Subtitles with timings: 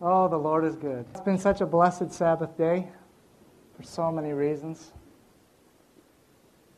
[0.00, 1.06] Oh, the Lord is good.
[1.10, 2.86] It's been such a blessed Sabbath day
[3.74, 4.92] for so many reasons.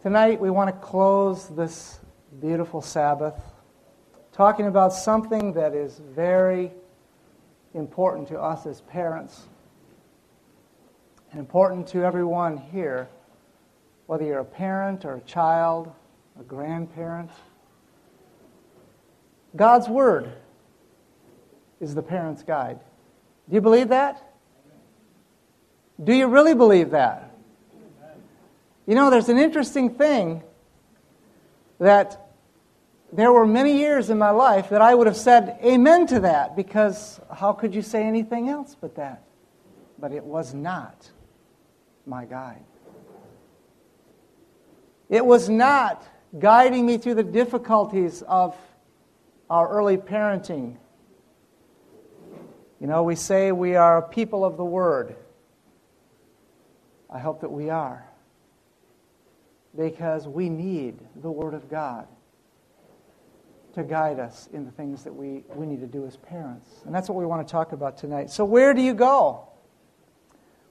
[0.02, 1.98] Tonight, we want to close this
[2.40, 3.34] beautiful Sabbath
[4.30, 6.70] talking about something that is very
[7.74, 9.48] important to us as parents
[11.32, 13.08] and important to everyone here,
[14.06, 15.92] whether you're a parent or a child,
[16.38, 17.32] a grandparent.
[19.56, 20.30] God's Word
[21.80, 22.78] is the parent's guide.
[23.48, 24.22] Do you believe that?
[26.02, 27.34] Do you really believe that?
[28.86, 30.42] You know, there's an interesting thing
[31.78, 32.28] that
[33.12, 36.56] there were many years in my life that I would have said amen to that
[36.56, 39.22] because how could you say anything else but that?
[39.98, 41.10] But it was not
[42.06, 42.64] my guide.
[45.08, 46.06] It was not
[46.38, 48.54] guiding me through the difficulties of
[49.48, 50.76] our early parenting
[52.80, 55.16] you know, we say we are a people of the Word.
[57.10, 58.04] I hope that we are.
[59.76, 62.06] Because we need the Word of God
[63.74, 66.68] to guide us in the things that we, we need to do as parents.
[66.84, 68.30] And that's what we want to talk about tonight.
[68.30, 69.48] So, where do you go?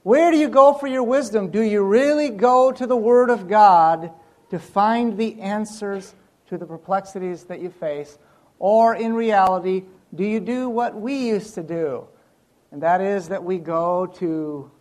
[0.03, 1.49] Where do you go for your wisdom?
[1.49, 4.11] Do you really go to the Word of God
[4.49, 6.14] to find the answers
[6.47, 8.17] to the perplexities that you face?
[8.59, 9.83] Or, in reality,
[10.18, 12.08] do you do what we used to do?
[12.72, 14.72] And that is that we go to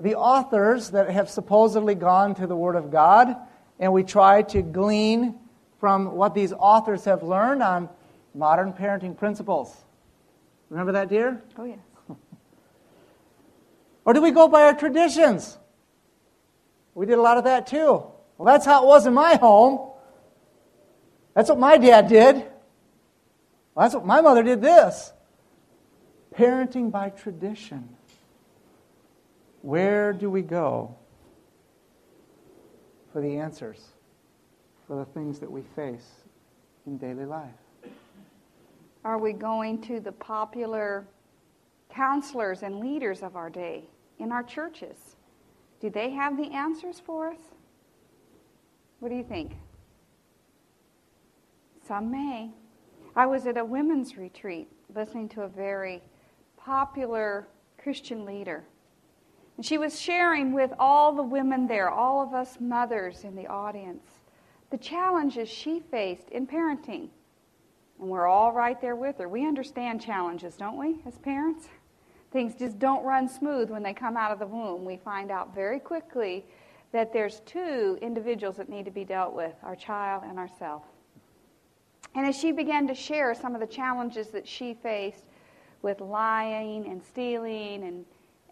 [0.00, 3.36] the authors that have supposedly gone to the Word of God,
[3.78, 5.38] and we try to glean
[5.78, 7.88] from what these authors have learned on
[8.34, 9.74] modern parenting principles.
[10.70, 11.40] Remember that, dear?
[11.56, 11.78] Oh, yes.
[14.04, 15.56] or do we go by our traditions?
[16.94, 18.04] We did a lot of that too.
[18.38, 19.92] Well, that's how it was in my home.
[21.34, 22.51] That's what my dad did.
[23.74, 25.12] Well, that's what my mother did this.
[26.34, 27.88] Parenting by tradition.
[29.62, 30.94] Where do we go
[33.12, 33.80] for the answers
[34.86, 36.10] for the things that we face
[36.86, 37.50] in daily life?
[39.04, 41.06] Are we going to the popular
[41.90, 43.84] counselors and leaders of our day
[44.18, 45.16] in our churches?
[45.80, 47.40] Do they have the answers for us?
[49.00, 49.56] What do you think?
[51.86, 52.50] Some may.
[53.14, 56.02] I was at a women's retreat listening to a very
[56.56, 57.46] popular
[57.76, 58.64] Christian leader.
[59.56, 63.46] And she was sharing with all the women there, all of us mothers in the
[63.46, 64.04] audience,
[64.70, 67.08] the challenges she faced in parenting.
[68.00, 69.28] And we're all right there with her.
[69.28, 71.68] We understand challenges, don't we, as parents?
[72.32, 74.86] Things just don't run smooth when they come out of the womb.
[74.86, 76.46] We find out very quickly
[76.92, 80.82] that there's two individuals that need to be dealt with our child and ourself.
[82.14, 85.24] And as she began to share some of the challenges that she faced,
[85.82, 88.04] with lying and stealing and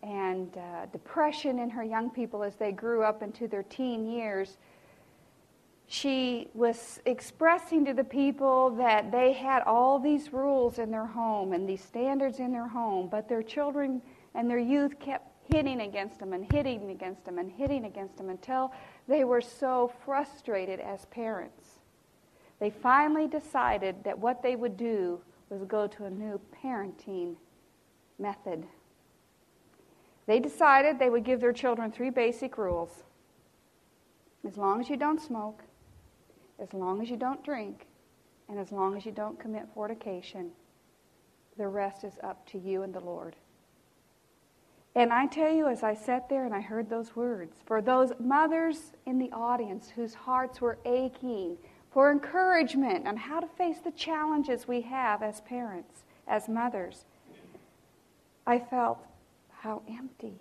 [0.02, 4.56] and uh, depression in her young people as they grew up into their teen years.
[5.88, 11.52] She was expressing to the people that they had all these rules in their home
[11.52, 14.00] and these standards in their home, but their children
[14.34, 18.30] and their youth kept hitting against them and hitting against them and hitting against them
[18.30, 18.72] until
[19.06, 21.59] they were so frustrated as parents.
[22.60, 27.36] They finally decided that what they would do was go to a new parenting
[28.18, 28.66] method.
[30.26, 33.02] They decided they would give their children three basic rules.
[34.46, 35.64] As long as you don't smoke,
[36.60, 37.86] as long as you don't drink,
[38.48, 40.50] and as long as you don't commit fornication,
[41.56, 43.36] the rest is up to you and the Lord.
[44.94, 48.12] And I tell you, as I sat there and I heard those words, for those
[48.18, 51.56] mothers in the audience whose hearts were aching
[51.90, 57.04] for encouragement on how to face the challenges we have as parents, as mothers.
[58.46, 58.98] I felt
[59.50, 60.34] how empty.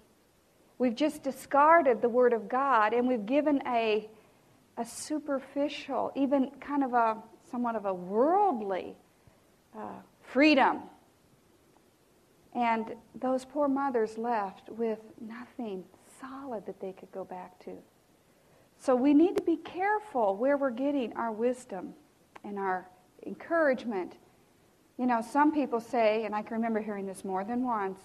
[0.77, 4.09] We've just discarded the Word of God and we've given a,
[4.77, 7.17] a superficial, even kind of a
[7.51, 8.95] somewhat of a worldly
[9.77, 10.81] uh, freedom.
[12.53, 15.83] And those poor mothers left with nothing
[16.19, 17.71] solid that they could go back to.
[18.79, 21.93] So we need to be careful where we're getting our wisdom
[22.45, 22.87] and our
[23.25, 24.13] encouragement.
[24.97, 27.99] You know, some people say, and I can remember hearing this more than once,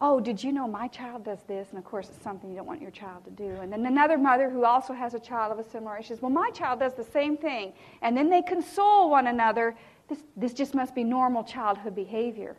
[0.00, 1.68] oh, did you know my child does this?
[1.70, 3.50] And of course, it's something you don't want your child to do.
[3.60, 6.30] And then another mother who also has a child of a similar age says, well,
[6.30, 7.72] my child does the same thing.
[8.02, 9.76] And then they console one another.
[10.08, 12.56] This, this just must be normal childhood behavior.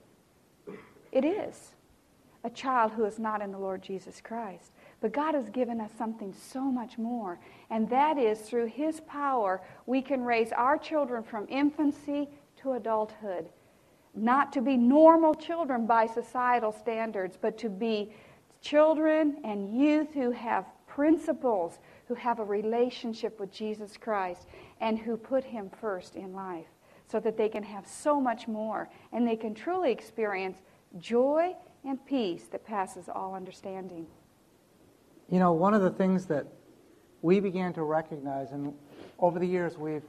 [1.12, 1.71] It is.
[2.44, 4.71] A child who is not in the Lord Jesus Christ.
[5.01, 7.39] But God has given us something so much more,
[7.69, 13.50] and that is through His power, we can raise our children from infancy to adulthood
[14.13, 18.12] not to be normal children by societal standards, but to be
[18.62, 24.47] children and youth who have principles, who have a relationship with Jesus Christ,
[24.81, 26.68] and who put Him first in life
[27.07, 30.57] so that they can have so much more and they can truly experience
[31.00, 31.56] joy
[31.86, 34.06] and peace that passes all understanding.
[35.31, 36.45] You know, one of the things that
[37.22, 38.74] we began to recognize, and
[39.18, 40.04] over the years we've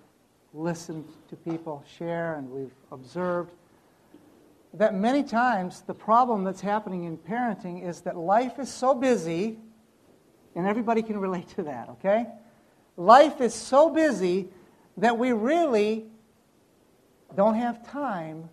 [0.52, 3.52] listened to people share and we've observed,
[4.74, 9.58] that many times the problem that's happening in parenting is that life is so busy,
[10.56, 12.26] and everybody can relate to that, okay?
[12.96, 14.48] Life is so busy
[14.96, 16.06] that we really
[17.36, 18.50] don't have time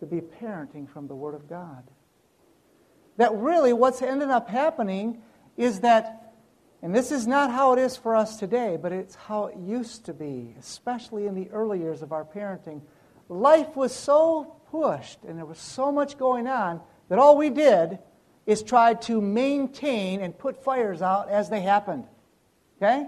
[0.00, 1.84] to be parenting from the Word of God.
[3.16, 5.22] That really what's ended up happening
[5.56, 6.34] is that,
[6.82, 10.06] and this is not how it is for us today, but it's how it used
[10.06, 12.80] to be, especially in the early years of our parenting.
[13.28, 17.98] Life was so pushed and there was so much going on that all we did
[18.46, 22.04] is try to maintain and put fires out as they happened.
[22.78, 23.06] Okay?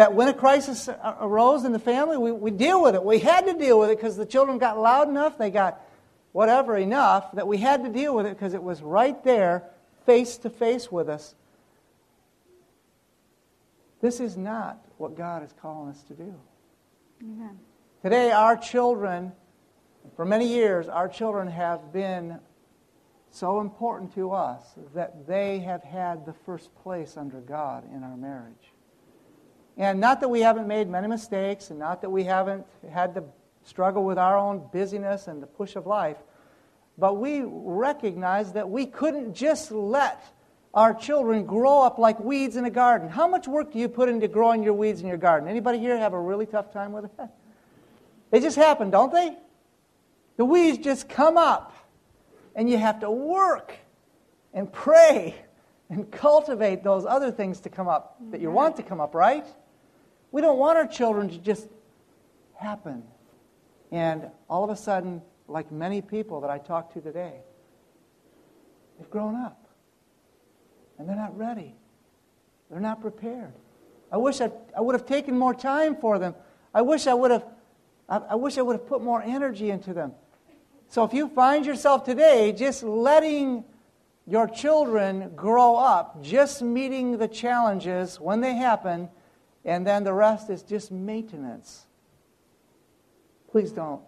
[0.00, 0.88] that when a crisis
[1.20, 3.04] arose in the family, we, we deal with it.
[3.04, 5.80] We had to deal with it because the children got loud enough, they got
[6.32, 9.64] whatever enough, that we had to deal with it because it was right there,
[10.06, 11.34] face to face with us.
[14.00, 16.34] This is not what God is calling us to do.
[17.22, 17.58] Amen.
[18.02, 19.32] Today, our children,
[20.16, 22.38] for many years, our children have been
[23.30, 24.62] so important to us
[24.94, 28.72] that they have had the first place under God in our marriage.
[29.76, 33.24] And not that we haven't made many mistakes and not that we haven't had to
[33.64, 36.16] struggle with our own busyness and the push of life,
[36.98, 40.22] but we recognize that we couldn't just let
[40.72, 43.08] our children grow up like weeds in a garden.
[43.08, 45.48] How much work do you put into growing your weeds in your garden?
[45.48, 47.12] Anybody here have a really tough time with it?
[48.30, 49.36] They just happen, don't they?
[50.36, 51.74] The weeds just come up,
[52.54, 53.74] and you have to work
[54.54, 55.34] and pray
[55.88, 59.44] and cultivate those other things to come up that you want to come up, right?
[60.30, 61.68] We don't want our children to just
[62.54, 63.02] happen.
[63.90, 67.40] And all of a sudden, like many people that I talk to today,
[68.98, 69.66] they've grown up.
[70.98, 71.74] And they're not ready.
[72.70, 73.52] They're not prepared.
[74.12, 76.34] I wish I, I would have taken more time for them.
[76.74, 77.44] I wish I would have
[78.08, 80.12] I, I wish I would have put more energy into them.
[80.88, 83.64] So if you find yourself today just letting
[84.26, 89.08] your children grow up, just meeting the challenges when they happen,
[89.64, 91.86] and then the rest is just maintenance.
[93.50, 94.02] Please don't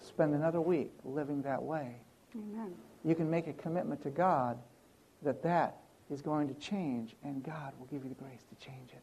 [0.00, 1.96] spend another week living that way.
[2.34, 2.72] Amen.
[3.04, 4.58] You can make a commitment to God
[5.22, 5.78] that that
[6.10, 9.02] is going to change, and God will give you the grace to change it.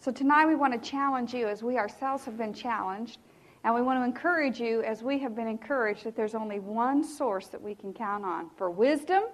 [0.00, 3.18] So tonight we want to challenge you as we ourselves have been challenged,
[3.64, 7.02] and we want to encourage you as we have been encouraged that there's only one
[7.02, 9.24] source that we can count on for wisdom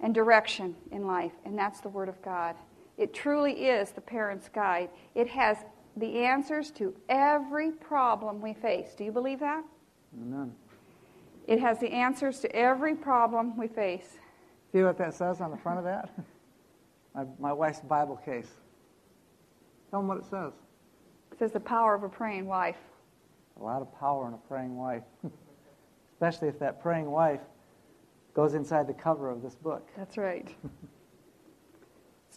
[0.00, 2.54] and direction in life, and that's the Word of God.
[2.98, 4.90] It truly is the parent's guide.
[5.14, 5.56] It has
[5.96, 8.94] the answers to every problem we face.
[8.96, 9.64] Do you believe that?
[10.20, 10.52] Amen.
[11.46, 14.18] It has the answers to every problem we face.
[14.72, 16.10] See what that says on the front of that?
[17.14, 18.48] my, my wife's Bible case.
[19.90, 20.52] Tell them what it says.
[21.32, 22.78] It says the power of a praying wife.
[23.60, 25.02] A lot of power in a praying wife,
[26.14, 27.40] especially if that praying wife
[28.34, 29.88] goes inside the cover of this book.
[29.96, 30.48] That's right.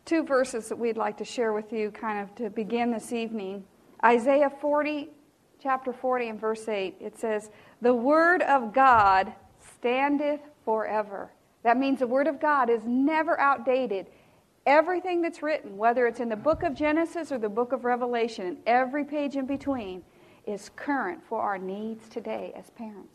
[0.05, 3.63] two verses that we'd like to share with you kind of to begin this evening.
[4.03, 5.09] Isaiah 40,
[5.61, 7.49] chapter 40 and verse 8, it says,
[7.81, 9.33] The word of God
[9.77, 11.31] standeth forever.
[11.63, 14.07] That means the word of God is never outdated.
[14.67, 18.45] Everything that's written, whether it's in the book of Genesis or the book of Revelation,
[18.45, 20.03] and every page in between,
[20.45, 23.09] is current for our needs today as parents.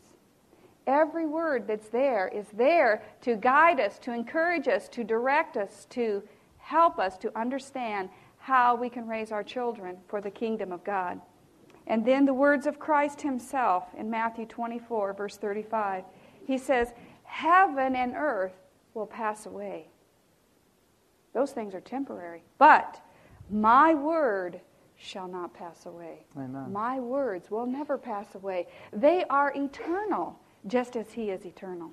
[0.87, 5.85] Every word that's there is there to guide us, to encourage us, to direct us,
[5.91, 6.23] to
[6.71, 11.19] help us to understand how we can raise our children for the kingdom of God.
[11.85, 16.05] And then the words of Christ himself in Matthew 24, verse 35.
[16.47, 18.53] He says, Heaven and earth
[18.93, 19.89] will pass away.
[21.33, 22.43] Those things are temporary.
[22.57, 23.01] But
[23.49, 24.61] my word
[24.95, 26.25] shall not pass away.
[26.37, 26.71] Amen.
[26.71, 28.67] My words will never pass away.
[28.93, 31.91] They are eternal, just as He is eternal.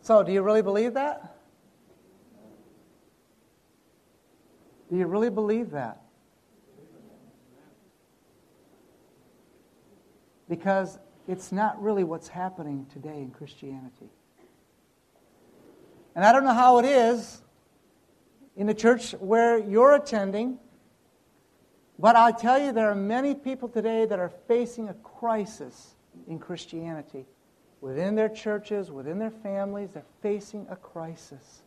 [0.00, 1.37] So, do you really believe that?
[4.90, 6.02] Do you really believe that?
[10.48, 14.10] Because it's not really what's happening today in Christianity.
[16.14, 17.42] And I don't know how it is
[18.56, 20.58] in the church where you're attending,
[21.98, 25.96] But I tell you, there are many people today that are facing a crisis
[26.28, 27.26] in Christianity.
[27.80, 31.62] Within their churches, within their families, they're facing a crisis.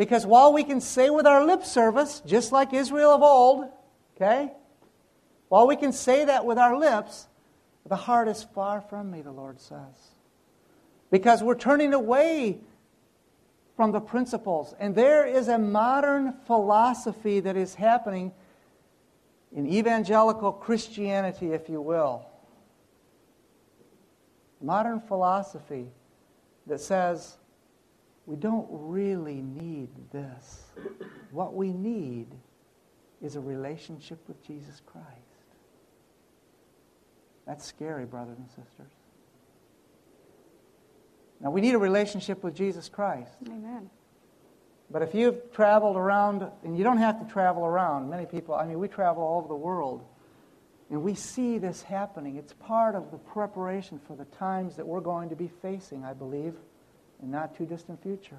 [0.00, 3.66] Because while we can say with our lip service, just like Israel of old,
[4.16, 4.50] okay?
[5.50, 7.28] While we can say that with our lips,
[7.84, 10.14] the heart is far from me, the Lord says.
[11.10, 12.60] Because we're turning away
[13.76, 14.74] from the principles.
[14.80, 18.32] And there is a modern philosophy that is happening
[19.54, 22.24] in evangelical Christianity, if you will.
[24.62, 25.88] Modern philosophy
[26.66, 27.36] that says
[28.30, 30.62] we don't really need this.
[31.32, 32.28] What we need
[33.20, 35.08] is a relationship with Jesus Christ.
[37.44, 38.92] That's scary, brothers and sisters.
[41.40, 43.32] Now, we need a relationship with Jesus Christ.
[43.48, 43.90] Amen.
[44.92, 48.64] But if you've traveled around, and you don't have to travel around, many people, I
[48.64, 50.04] mean, we travel all over the world,
[50.88, 52.36] and we see this happening.
[52.36, 56.12] It's part of the preparation for the times that we're going to be facing, I
[56.12, 56.54] believe,
[57.22, 58.38] in not too distant future.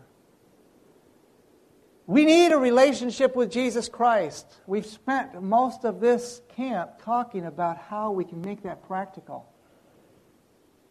[2.08, 4.46] We need a relationship with Jesus Christ.
[4.68, 9.48] We've spent most of this camp talking about how we can make that practical.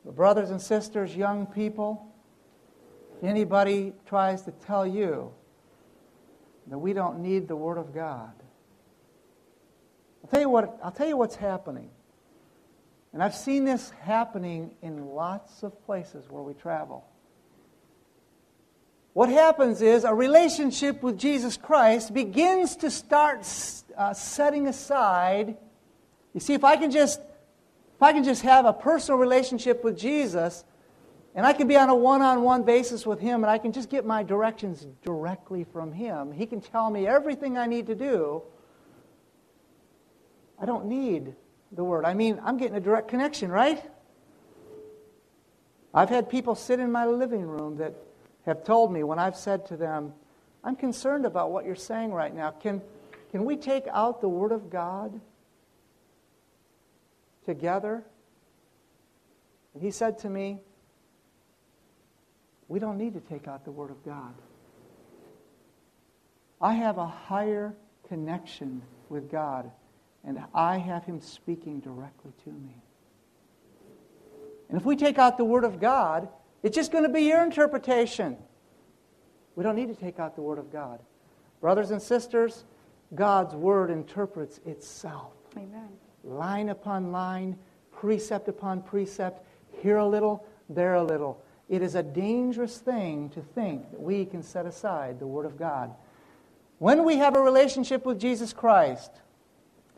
[0.04, 2.11] But brothers and sisters, young people,
[3.23, 5.32] anybody tries to tell you
[6.68, 8.32] that we don't need the Word of God.
[10.25, 11.90] I'll tell you, what, I'll tell you what's happening.
[13.12, 17.04] And I've seen this happening in lots of places where we travel.
[19.20, 23.46] What happens is a relationship with Jesus Christ begins to start
[23.94, 25.58] uh, setting aside.
[26.32, 29.98] You see, if I can just if I can just have a personal relationship with
[29.98, 30.64] Jesus,
[31.34, 33.72] and I can be on a one on one basis with Him, and I can
[33.72, 36.32] just get my directions directly from Him.
[36.32, 38.42] He can tell me everything I need to do.
[40.58, 41.34] I don't need
[41.72, 42.06] the Word.
[42.06, 43.84] I mean, I'm getting a direct connection, right?
[45.92, 47.94] I've had people sit in my living room that
[48.47, 50.12] have told me when I've said to them,
[50.62, 52.50] I'm concerned about what you're saying right now.
[52.50, 52.82] Can,
[53.30, 55.20] can we take out the Word of God
[57.44, 58.04] together?
[59.75, 60.61] And he said to me,
[62.68, 64.35] we don't need to take out the Word of God.
[66.61, 67.75] I have a higher
[68.09, 69.70] connection with God,
[70.25, 72.76] and I have Him speaking directly to me.
[74.68, 76.28] And if we take out the Word of God,
[76.62, 78.37] it's just going to be your interpretation.
[79.57, 81.00] We don't need to take out the Word of God.
[81.61, 82.64] Brothers and sisters,
[83.14, 85.33] God's Word interprets itself.
[85.57, 85.88] Amen.
[86.25, 87.59] Line upon line,
[87.93, 89.45] precept upon precept,
[89.83, 91.43] here a little, there a little.
[91.69, 95.59] It is a dangerous thing to think that we can set aside the Word of
[95.59, 95.95] God.
[96.79, 99.11] When we have a relationship with Jesus Christ,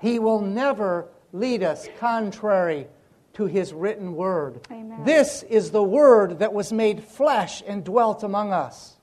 [0.01, 2.89] He will never lead us contrary
[3.35, 4.61] to His written Word.
[4.71, 5.05] Amen.
[5.05, 8.97] This is the Word that was made flesh and dwelt among us.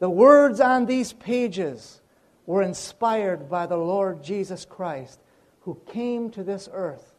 [0.00, 2.00] The words on these pages
[2.46, 5.20] were inspired by the Lord Jesus Christ,
[5.60, 7.14] who came to this earth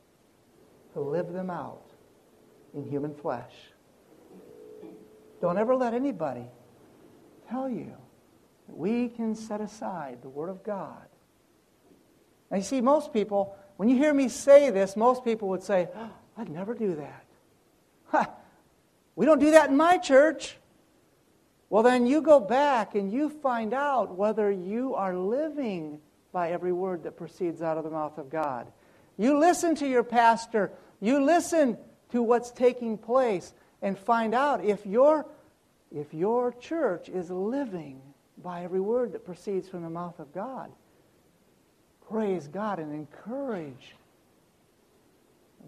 [0.94, 1.82] to live them out
[2.74, 3.54] in human flesh.
[5.42, 6.46] Don't ever let anybody
[7.50, 7.94] tell you
[8.68, 11.08] that we can set aside the Word of God.
[12.52, 15.90] Now, you see, most people, when you hear me say this, most people would say,
[15.96, 17.26] oh, I'd never do that.
[18.08, 18.30] Ha,
[19.16, 20.58] we don't do that in my church.
[21.70, 26.00] Well, then you go back and you find out whether you are living
[26.32, 28.68] by every word that proceeds out of the mouth of God.
[29.18, 30.72] You listen to your pastor.
[31.00, 31.78] You listen
[32.12, 35.26] to what's taking place and find out if your,
[35.92, 38.02] if your church is living
[38.44, 40.72] by every word that proceeds from the mouth of God.
[42.10, 43.96] Praise God and encourage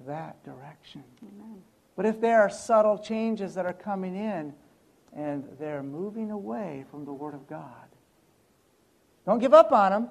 [0.06, 1.03] that direction.
[1.22, 1.62] Amen.
[1.96, 4.53] But if there are subtle changes that are coming in
[5.15, 7.88] and they're moving away from the Word of God,
[9.25, 10.10] don't give up on them.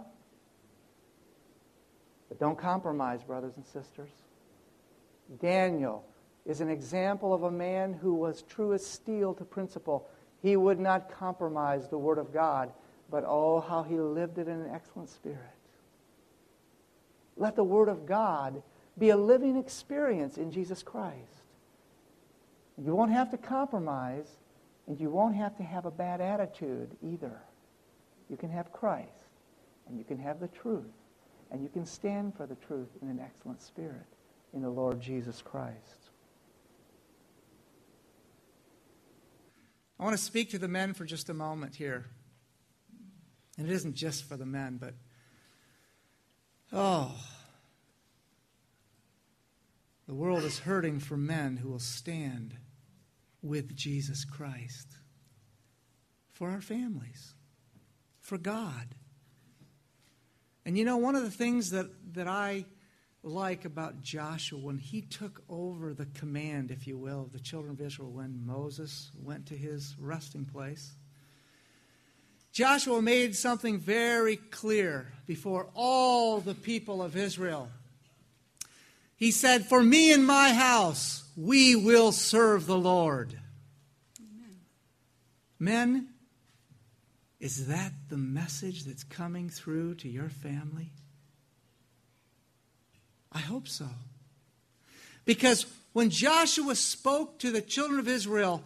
[2.29, 4.11] But don't compromise, brothers and sisters.
[5.41, 6.05] Daniel
[6.45, 10.09] is an example of a man who was true as steel to principle.
[10.43, 12.73] He would not compromise the Word of God,
[13.11, 15.56] but oh, how he lived it in an excellent spirit.
[17.37, 18.63] Let the Word of God
[18.99, 21.43] be a living experience in Jesus Christ.
[22.79, 24.29] You won't have to compromise,
[24.87, 27.41] and you won't have to have a bad attitude either.
[28.29, 29.11] You can have Christ,
[29.89, 30.85] and you can have the truth,
[31.51, 34.07] and you can stand for the truth in an excellent spirit
[34.55, 36.11] in the Lord Jesus Christ.
[39.99, 42.07] I want to speak to the men for just a moment here.
[43.57, 44.93] And it isn't just for the men, but
[46.73, 47.15] Oh,
[50.07, 52.57] the world is hurting for men who will stand
[53.43, 54.89] with Jesus Christ
[56.33, 57.35] for our families,
[58.21, 58.95] for God.
[60.65, 62.67] And you know, one of the things that, that I
[63.23, 67.73] like about Joshua when he took over the command, if you will, of the children
[67.73, 70.93] of Israel when Moses went to his resting place.
[72.57, 77.69] Joshua made something very clear before all the people of Israel.
[79.15, 83.39] He said, For me and my house, we will serve the Lord.
[84.19, 84.57] Amen.
[85.59, 86.09] Men,
[87.41, 90.93] is that the message that's coming through to your family?
[93.33, 93.91] I hope so.
[95.27, 98.65] Because when Joshua spoke to the children of Israel,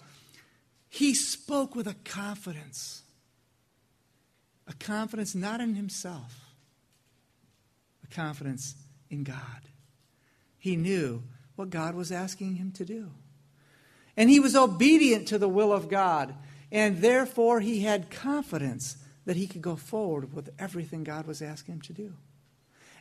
[0.89, 3.03] he spoke with a confidence.
[4.71, 6.55] A confidence not in himself,
[8.05, 8.77] a confidence
[9.11, 9.69] in God.
[10.59, 11.25] He knew
[11.57, 13.11] what God was asking him to do.
[14.17, 16.35] And he was obedient to the will of God.
[16.71, 21.75] And therefore, he had confidence that he could go forward with everything God was asking
[21.75, 22.13] him to do.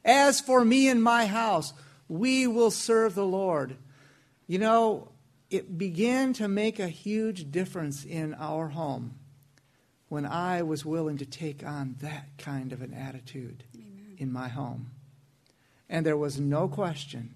[0.03, 1.73] As for me and my house,
[2.07, 3.75] we will serve the Lord.
[4.47, 5.09] You know,
[5.51, 9.18] it began to make a huge difference in our home
[10.09, 14.15] when I was willing to take on that kind of an attitude Amen.
[14.17, 14.91] in my home.
[15.87, 17.35] And there was no question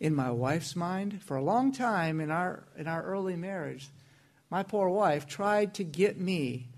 [0.00, 3.88] in my wife's mind for a long time in our in our early marriage
[4.50, 6.68] my poor wife tried to get me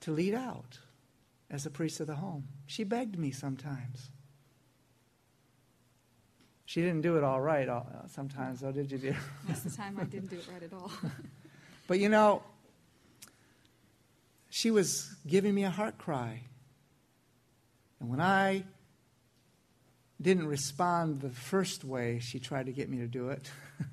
[0.00, 0.78] to lead out
[1.50, 4.10] as a priest of the home she begged me sometimes
[6.68, 9.16] she didn't do it all right all, sometimes, though, did you, dear?
[9.48, 10.92] Most of the time, I didn't do it right at all.
[11.86, 12.42] but you know,
[14.58, 16.40] she was giving me a heart cry.
[18.00, 18.64] And when I
[20.20, 23.48] didn't respond the first way she tried to get me to do it,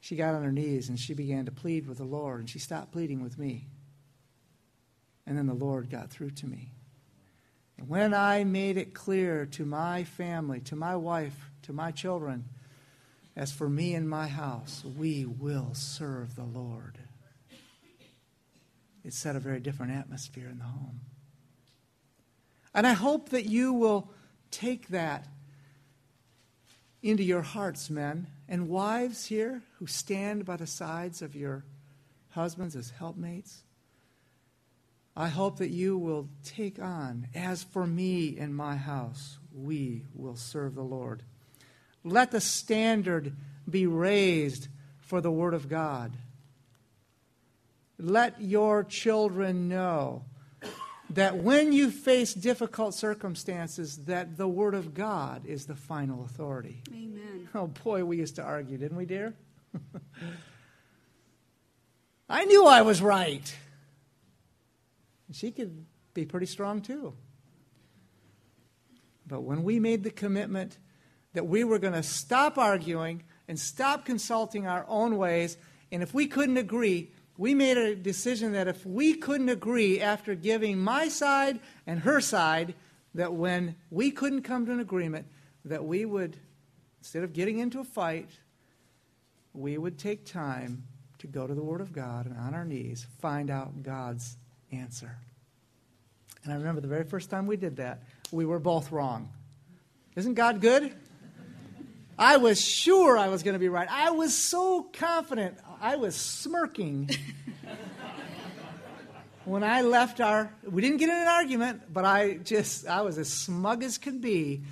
[0.00, 2.58] she got on her knees and she began to plead with the Lord, and she
[2.58, 3.64] stopped pleading with me.
[5.26, 6.72] And then the Lord got through to me.
[7.78, 12.44] And when I made it clear to my family, to my wife, to my children,
[13.36, 16.98] as for me and my house, we will serve the Lord.
[19.04, 21.00] It set a very different atmosphere in the home.
[22.74, 24.10] And I hope that you will
[24.50, 25.28] take that
[27.02, 31.64] into your hearts, men and wives here who stand by the sides of your
[32.30, 33.62] husbands as helpmates.
[35.16, 40.34] I hope that you will take on, as for me and my house, we will
[40.34, 41.22] serve the Lord.
[42.02, 43.36] Let the standard
[43.68, 46.16] be raised for the Word of God.
[47.98, 50.24] Let your children know
[51.10, 56.82] that when you face difficult circumstances that the word of god is the final authority.
[56.90, 57.48] Amen.
[57.54, 59.34] Oh boy we used to argue didn't we dear?
[62.28, 63.54] I knew i was right.
[65.32, 67.14] She could be pretty strong too.
[69.26, 70.78] But when we made the commitment
[71.32, 75.56] that we were going to stop arguing and stop consulting our own ways,
[75.90, 80.34] and if we couldn't agree, we made a decision that if we couldn't agree after
[80.34, 82.74] giving my side and her side,
[83.14, 85.26] that when we couldn't come to an agreement,
[85.64, 86.36] that we would,
[87.00, 88.28] instead of getting into a fight,
[89.52, 90.84] we would take time
[91.18, 94.36] to go to the Word of God and on our knees find out God's
[94.70, 95.16] answer.
[96.42, 99.30] And I remember the very first time we did that, we were both wrong.
[100.16, 100.94] Isn't God good?
[102.18, 103.88] I was sure I was going to be right.
[103.90, 105.56] I was so confident.
[105.84, 107.10] I was smirking
[109.44, 110.50] when I left our.
[110.66, 114.22] We didn't get in an argument, but I just, I was as smug as could
[114.22, 114.62] be.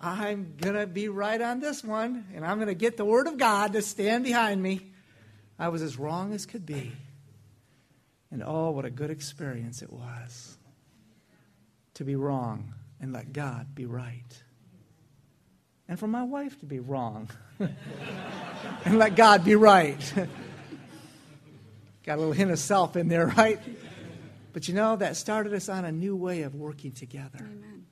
[0.00, 3.28] I'm going to be right on this one, and I'm going to get the Word
[3.28, 4.90] of God to stand behind me.
[5.60, 6.90] I was as wrong as could be.
[8.32, 10.58] And oh, what a good experience it was
[11.94, 14.42] to be wrong and let God be right.
[15.88, 19.98] And for my wife to be wrong and let God be right.
[22.04, 23.60] Got a little hint of self in there, right?
[24.52, 27.38] But you know, that started us on a new way of working together.
[27.40, 27.86] Amen.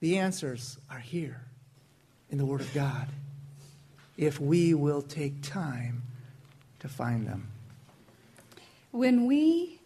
[0.00, 1.42] The answers are here
[2.30, 3.08] in the Word of God
[4.16, 6.02] if we will take time
[6.78, 7.48] to find them.
[8.90, 9.80] When we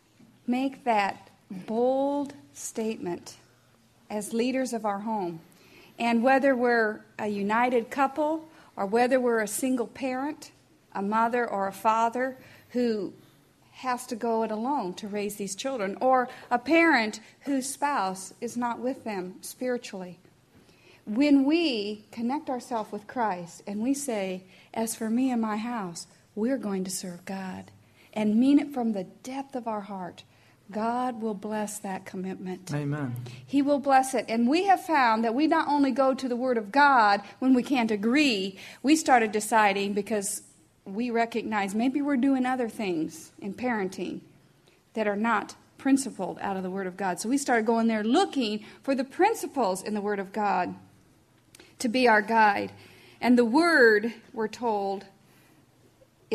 [0.46, 3.37] make that bold statement
[4.11, 5.40] as leaders of our home,
[5.98, 10.50] and whether we're a united couple or whether we're a single parent,
[10.92, 12.37] a mother or a father
[12.70, 13.12] who
[13.72, 18.57] has to go it alone to raise these children, or a parent whose spouse is
[18.57, 20.18] not with them spiritually.
[21.07, 26.07] When we connect ourselves with Christ and we say, As for me and my house,
[26.35, 27.70] we're going to serve God,
[28.12, 30.22] and mean it from the depth of our heart,
[30.70, 32.72] God will bless that commitment.
[32.72, 33.14] Amen.
[33.46, 34.24] He will bless it.
[34.29, 37.55] And we have found that we not only go to the Word of God when
[37.55, 40.42] we can't agree, we started deciding because
[40.85, 44.20] we recognize maybe we're doing other things in parenting
[44.94, 47.20] that are not principled out of the Word of God.
[47.20, 50.74] So we started going there looking for the principles in the Word of God
[51.79, 52.72] to be our guide.
[53.20, 55.05] And the Word, we're told,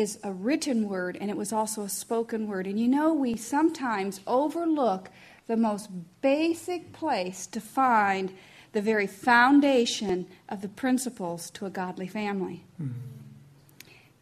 [0.00, 2.66] is a written word and it was also a spoken word.
[2.66, 5.10] And you know, we sometimes overlook
[5.46, 5.90] the most
[6.22, 8.32] basic place to find
[8.72, 12.64] the very foundation of the principles to a godly family.
[12.80, 12.98] Mm-hmm.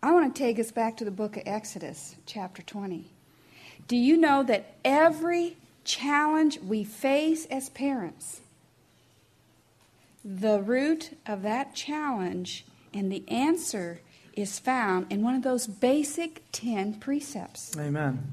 [0.03, 3.11] I want to take us back to the book of Exodus, chapter 20.
[3.87, 8.41] Do you know that every challenge we face as parents,
[10.25, 14.01] the root of that challenge and the answer
[14.41, 17.77] is found in one of those basic 10 precepts?
[17.77, 18.33] Amen.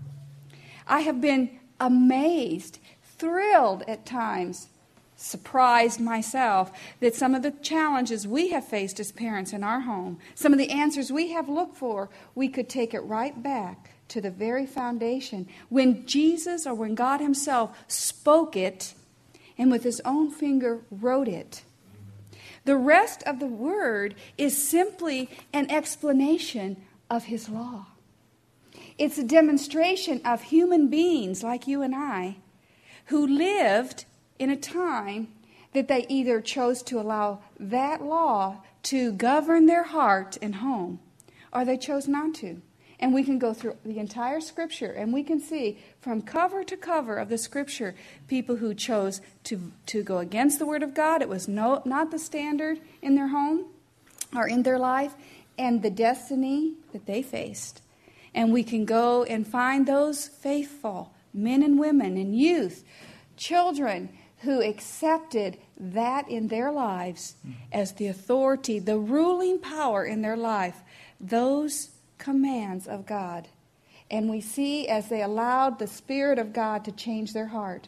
[0.88, 2.80] I have been amazed,
[3.18, 4.68] thrilled at times
[5.16, 10.20] surprised myself that some of the challenges we have faced as parents in our home,
[10.36, 14.22] some of the answers we have looked for, we could take it right back to
[14.22, 15.48] the very foundation.
[15.70, 18.94] When Jesus or when God Himself spoke it
[19.58, 21.64] and with His own finger wrote it.
[22.66, 26.78] The rest of the word is simply an explanation
[27.10, 27.88] of His law.
[28.98, 32.38] It's a demonstration of human beings like you and I
[33.06, 34.06] who lived
[34.40, 35.28] in a time
[35.74, 41.00] that they either chose to allow that law to govern their heart and home,
[41.54, 42.62] or they chose not to.
[43.00, 46.78] And we can go through the entire scripture and we can see from cover to
[46.78, 47.96] cover of the scripture
[48.28, 51.22] people who chose to, to go against the word of God.
[51.22, 53.66] It was no, not the standard in their home
[54.36, 55.14] or in their life,
[55.58, 57.82] and the destiny that they faced.
[58.34, 62.84] And we can go and find those faithful men and women and youth,
[63.38, 67.58] children who accepted that in their lives mm-hmm.
[67.72, 70.82] as the authority, the ruling power in their life,
[71.20, 73.48] those commands of God.
[74.10, 77.88] And we see as they allowed the Spirit of God to change their heart,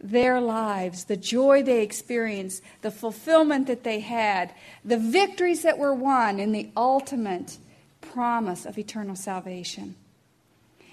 [0.00, 4.52] their lives, the joy they experienced, the fulfillment that they had,
[4.84, 7.58] the victories that were won, and the ultimate
[8.00, 9.96] promise of eternal salvation.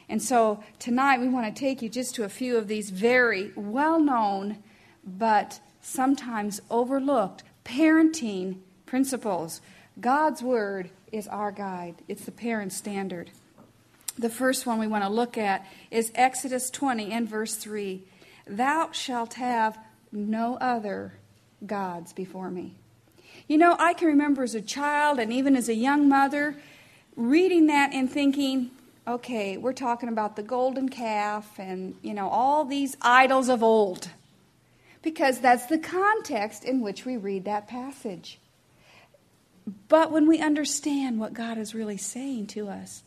[0.08, 3.51] And so tonight we want to take you just to a few of these very
[3.56, 4.58] well known
[5.06, 9.62] but sometimes overlooked parenting principles.
[9.99, 13.32] God's Word is our guide, it's the parent standard.
[14.18, 18.04] The first one we want to look at is Exodus 20 and verse 3
[18.48, 19.78] Thou shalt have
[20.12, 21.13] no other
[21.65, 22.76] gods before me.
[23.48, 26.56] You know, I can remember as a child and even as a young mother
[27.15, 28.72] reading that and thinking,
[29.08, 34.10] okay, we're talking about the golden calf and, you know, all these idols of old
[35.02, 38.39] because that's the context in which we read that passage.
[39.88, 43.04] But when we understand what God is really saying to us,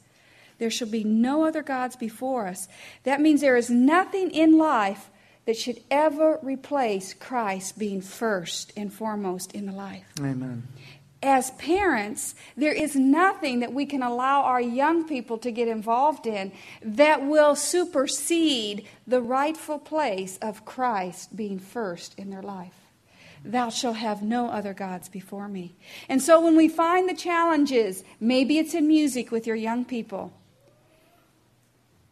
[0.58, 2.68] there shall be no other gods before us.
[3.04, 5.10] That means there is nothing in life
[5.46, 10.04] that should ever replace Christ being first and foremost in the life.
[10.20, 10.66] Amen
[11.22, 16.26] as parents, there is nothing that we can allow our young people to get involved
[16.26, 22.87] in that will supersede the rightful place of Christ being first in their life.
[23.44, 25.76] Thou shalt have no other gods before me.
[26.08, 30.32] And so when we find the challenges, maybe it's in music with your young people,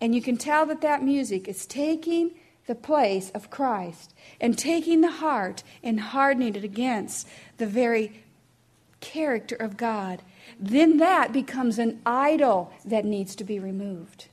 [0.01, 2.33] and you can tell that that music is taking
[2.67, 8.23] the place of Christ and taking the heart and hardening it against the very
[9.01, 10.23] character of God,
[10.59, 14.27] then that becomes an idol that needs to be removed.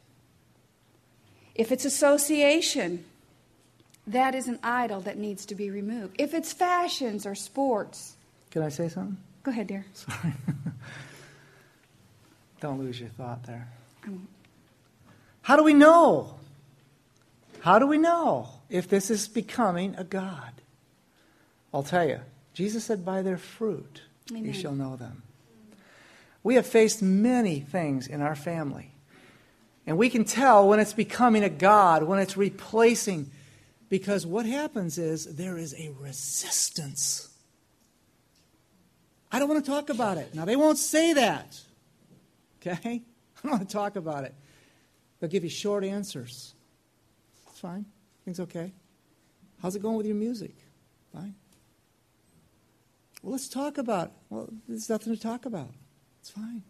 [1.56, 3.06] If it's association,
[4.08, 6.16] that is an idol that needs to be removed.
[6.20, 8.16] If it's fashions or sports.
[8.52, 9.18] Can I say something?
[9.44, 9.86] Go ahead, dear.
[9.94, 10.34] Sorry.
[12.60, 13.68] Don't lose your thought there.
[15.42, 16.36] How do we know?
[17.62, 20.52] How do we know if this is becoming a God?
[21.74, 22.20] I'll tell you.
[22.54, 24.02] Jesus said, by their fruit.
[24.32, 24.46] Amen.
[24.46, 25.24] You shall know them.
[26.44, 28.92] We have faced many things in our family.
[29.86, 33.30] And we can tell when it's becoming a God, when it's replacing,
[33.94, 37.30] because what happens is there is a resistance.
[39.32, 40.34] I don't want to talk about it.
[40.34, 41.62] Now, they won't say that.
[42.60, 43.04] Okay?
[43.38, 44.34] I don't want to talk about it.
[45.20, 46.56] They'll give you short answers.
[47.52, 47.86] It's fine.
[48.26, 48.74] Things okay.
[49.62, 50.56] How's it going with your music?
[51.14, 51.36] Fine.
[53.22, 54.12] Well, let's talk about.
[54.32, 55.70] Well, there's nothing to talk about.
[56.20, 56.64] It's fine.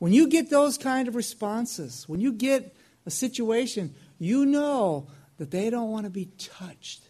[0.00, 2.74] When you get those kind of responses, when you get
[3.06, 5.06] a situation, you know
[5.38, 7.02] that they don't want to be touched.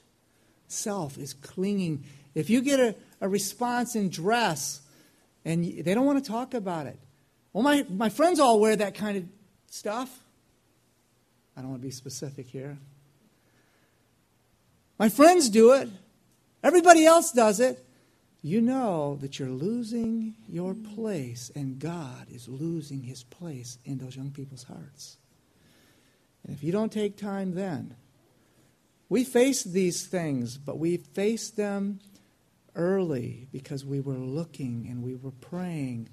[0.68, 2.04] Self is clinging.
[2.34, 4.80] If you get a, a response in dress
[5.44, 6.98] and they don't want to talk about it,
[7.52, 9.24] well, my, my friends all wear that kind of
[9.70, 10.20] stuff.
[11.56, 12.78] I don't want to be specific here.
[14.98, 15.88] My friends do it.
[16.62, 17.84] Everybody else does it.
[18.42, 24.16] You know that you're losing your place, and God is losing his place in those
[24.16, 25.16] young people's hearts.
[26.44, 27.96] And if you don't take time then,
[29.14, 32.00] we face these things, but we face them
[32.74, 36.08] early because we were looking and we were praying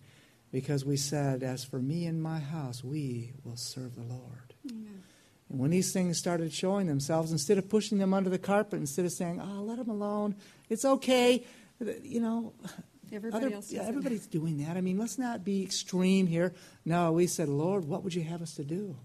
[0.51, 4.53] because we said, As for me and my house, we will serve the Lord.
[4.69, 5.01] Amen.
[5.49, 9.05] And when these things started showing themselves, instead of pushing them under the carpet, instead
[9.05, 10.35] of saying, Oh, let them alone,
[10.69, 11.43] it's okay,
[12.03, 12.53] you know.
[13.11, 14.77] Everybody other, else yeah, everybody's doing that.
[14.77, 16.53] I mean, let's not be extreme here.
[16.85, 18.95] No, we said, Lord, what would you have us to do?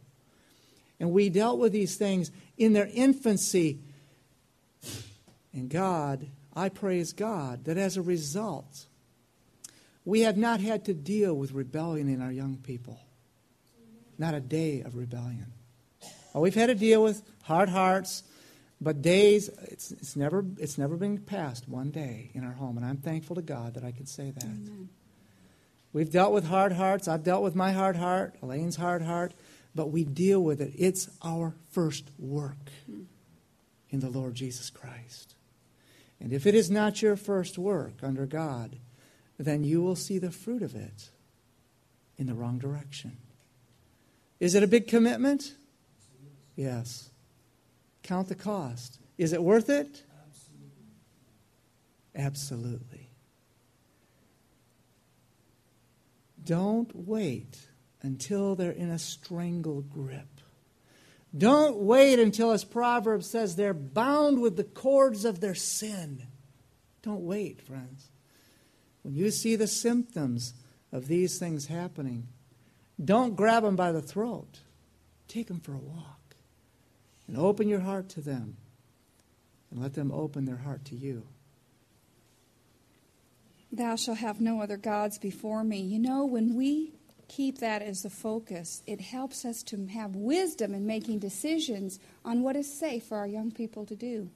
[0.98, 3.80] And we dealt with these things in their infancy.
[5.52, 8.86] And God, I praise God that as a result,
[10.04, 13.00] we have not had to deal with rebellion in our young people.
[14.18, 15.52] Not a day of rebellion.
[16.32, 18.22] Well, we've had to deal with hard hearts,
[18.80, 22.76] but days, it's, it's, never, it's never been passed one day in our home.
[22.76, 24.44] And I'm thankful to God that I can say that.
[24.44, 24.88] Amen.
[25.92, 27.08] We've dealt with hard hearts.
[27.08, 29.32] I've dealt with my hard heart, Alane's hard heart,
[29.76, 30.72] but we deal with it.
[30.76, 32.70] It's our first work
[33.90, 35.34] in the Lord Jesus Christ.
[36.18, 38.76] And if it is not your first work under God,
[39.38, 41.10] then you will see the fruit of it
[42.16, 43.18] in the wrong direction.
[44.40, 45.54] Is it a big commitment?
[46.56, 47.10] Yes.
[48.02, 48.98] Count the cost.
[49.18, 50.04] Is it worth it?
[52.14, 52.24] Absolutely.
[52.24, 53.10] Absolutely.
[56.42, 57.58] Don't wait
[58.02, 60.28] until they're in a strangle grip.
[61.36, 66.22] Don't wait until, as Proverbs says, they're bound with the cords of their sin.
[67.02, 68.08] Don't wait, friends.
[69.02, 70.54] When you see the symptoms
[70.92, 72.28] of these things happening,
[73.02, 74.60] don't grab them by the throat.
[75.28, 76.36] Take them for a walk
[77.28, 78.56] and open your heart to them
[79.70, 81.26] and let them open their heart to you.
[83.70, 85.80] Thou shalt have no other gods before me.
[85.80, 86.94] You know, when we
[87.28, 92.42] keep that as the focus, it helps us to have wisdom in making decisions on
[92.42, 94.30] what is safe for our young people to do.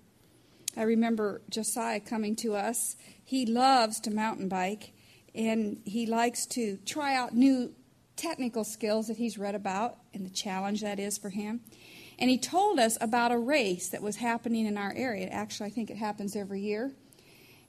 [0.76, 2.96] I remember Josiah coming to us.
[3.24, 4.92] He loves to mountain bike
[5.34, 7.74] and he likes to try out new
[8.16, 11.60] technical skills that he's read about and the challenge that is for him.
[12.18, 15.28] And he told us about a race that was happening in our area.
[15.28, 16.92] Actually, I think it happens every year.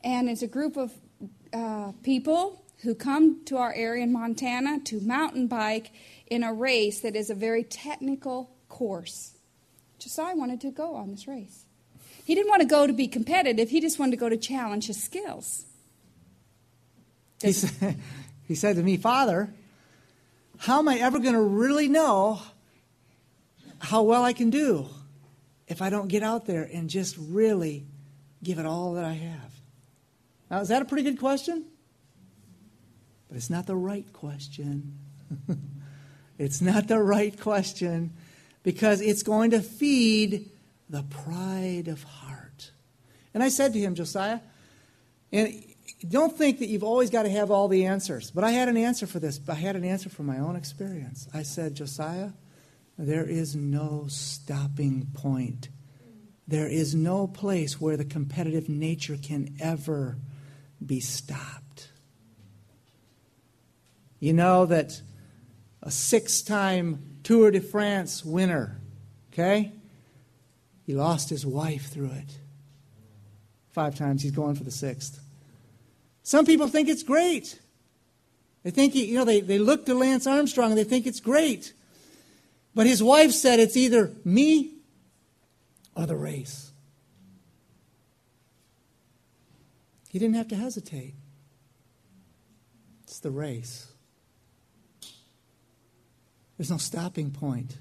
[0.03, 0.91] And it's a group of
[1.53, 5.91] uh, people who come to our area in Montana to mountain bike
[6.27, 9.33] in a race that is a very technical course.
[9.99, 11.65] Josiah wanted to go on this race.
[12.25, 14.87] He didn't want to go to be competitive, he just wanted to go to challenge
[14.87, 15.65] his skills.
[17.41, 17.97] He said,
[18.47, 19.53] he said to me, Father,
[20.57, 22.39] how am I ever going to really know
[23.79, 24.87] how well I can do
[25.67, 27.85] if I don't get out there and just really
[28.43, 29.51] give it all that I have?
[30.49, 31.65] Now, is that a pretty good question?
[33.31, 34.99] But it's not the right question.
[36.37, 38.11] it's not the right question
[38.61, 40.49] because it's going to feed
[40.89, 42.71] the pride of heart.
[43.33, 44.41] And I said to him, Josiah,
[45.31, 45.63] and
[46.09, 48.31] don't think that you've always got to have all the answers.
[48.31, 49.39] But I had an answer for this.
[49.47, 51.29] I had an answer from my own experience.
[51.33, 52.31] I said, Josiah,
[52.97, 55.69] there is no stopping point.
[56.49, 60.17] There is no place where the competitive nature can ever
[60.85, 61.70] be stopped.
[64.21, 65.01] You know that
[65.83, 68.79] a six time Tour de France winner,
[69.33, 69.73] okay?
[70.85, 72.37] He lost his wife through it.
[73.71, 75.19] Five times, he's going for the sixth.
[76.23, 77.59] Some people think it's great.
[78.63, 81.19] They think, he, you know, they, they look to Lance Armstrong and they think it's
[81.19, 81.73] great.
[82.75, 84.75] But his wife said it's either me
[85.95, 86.71] or the race.
[90.09, 91.15] He didn't have to hesitate.
[93.03, 93.90] It's the race.
[96.61, 97.79] There's no stopping point.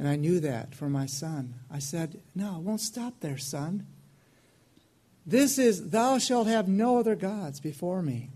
[0.00, 1.54] And I knew that for my son.
[1.70, 3.86] I said, No, it won't stop there, son.
[5.24, 8.30] This is, Thou shalt have no other gods before me.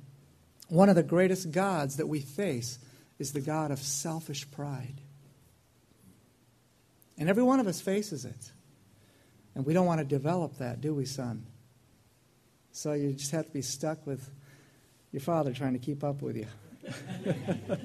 [0.69, 2.79] One of the greatest gods that we face
[3.19, 5.01] is the God of selfish pride.
[7.19, 8.53] And every one of us faces it.
[9.57, 11.47] And we don't want to develop that, do we, son?
[12.71, 14.31] So you just have to be stuck with
[15.11, 16.47] your father trying to keep up with you.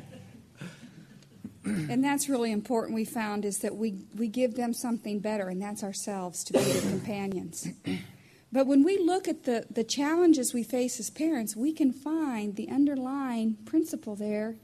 [1.89, 5.61] and that's really important we found is that we, we give them something better and
[5.61, 7.67] that's ourselves to be their companions.
[8.51, 12.55] But when we look at the, the challenges we face as parents we can find
[12.55, 14.55] the underlying principle there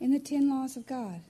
[0.00, 1.20] in the 10 laws of god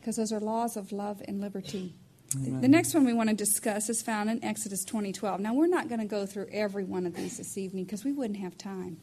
[0.00, 1.94] because those are laws of love and liberty.
[2.36, 2.60] Amen.
[2.60, 5.88] the next one we want to discuss is found in exodus 2012 now we're not
[5.88, 8.98] going to go through every one of these this evening because we wouldn't have time.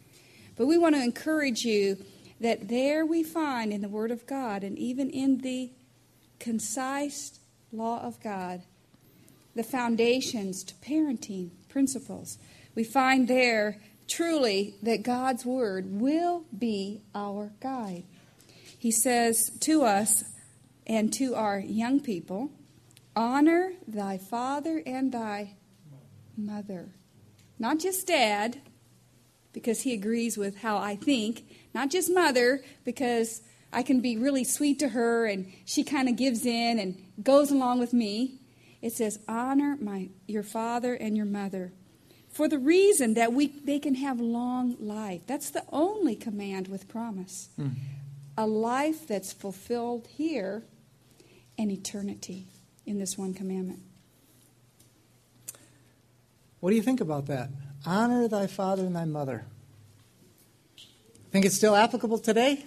[0.55, 1.97] But we want to encourage you
[2.39, 5.71] that there we find in the Word of God and even in the
[6.39, 7.39] concise
[7.71, 8.61] law of God
[9.55, 12.37] the foundations to parenting principles.
[12.75, 18.03] We find there truly that God's Word will be our guide.
[18.77, 20.23] He says to us
[20.85, 22.51] and to our young people,
[23.15, 25.55] honor thy father and thy
[26.37, 26.89] mother.
[27.57, 28.61] Not just dad,
[29.53, 34.43] because he agrees with how I think, not just mother, because I can be really
[34.43, 38.39] sweet to her and she kind of gives in and goes along with me.
[38.81, 41.73] It says, honor my, your father and your mother
[42.29, 45.21] for the reason that we, they can have long life.
[45.25, 47.49] That's the only command with promise.
[47.59, 47.71] Mm.
[48.37, 50.63] A life that's fulfilled here
[51.57, 52.45] and eternity
[52.85, 53.79] in this one commandment.
[56.59, 57.49] What do you think about that?
[57.85, 59.45] Honor thy father and thy mother.
[61.31, 62.65] Think it's still applicable today?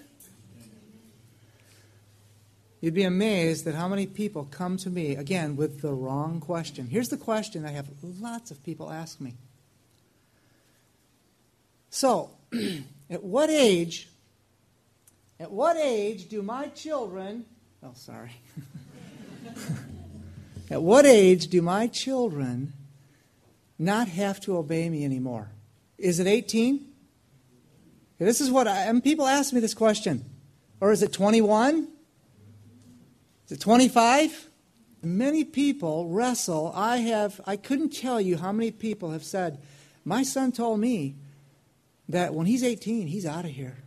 [2.80, 6.86] You'd be amazed at how many people come to me, again, with the wrong question.
[6.86, 9.34] Here's the question I have lots of people ask me.
[11.90, 12.30] So,
[13.10, 14.08] at what age,
[15.38, 17.44] at what age do my children,
[17.82, 18.32] oh, sorry.
[20.70, 22.72] at what age do my children
[23.78, 25.48] not have to obey me anymore?
[25.98, 26.89] Is it 18?
[28.26, 30.24] This is what I, and people ask me this question.
[30.78, 31.88] Or is it 21?
[33.46, 34.50] Is it 25?
[35.02, 36.70] Many people wrestle.
[36.74, 39.58] I have I couldn't tell you how many people have said,
[40.04, 41.16] "My son told me
[42.10, 43.78] that when he's 18, he's out of here."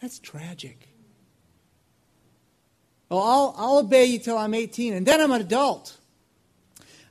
[0.00, 0.88] That's tragic.
[3.10, 5.98] Well, I'll, I'll obey you till I'm 18, and then I'm an adult.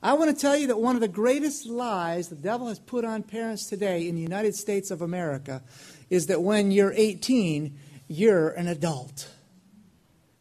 [0.03, 3.05] I want to tell you that one of the greatest lies the devil has put
[3.05, 5.63] on parents today in the United States of America
[6.09, 7.73] is that when you're 18,
[8.09, 9.29] you're an adult.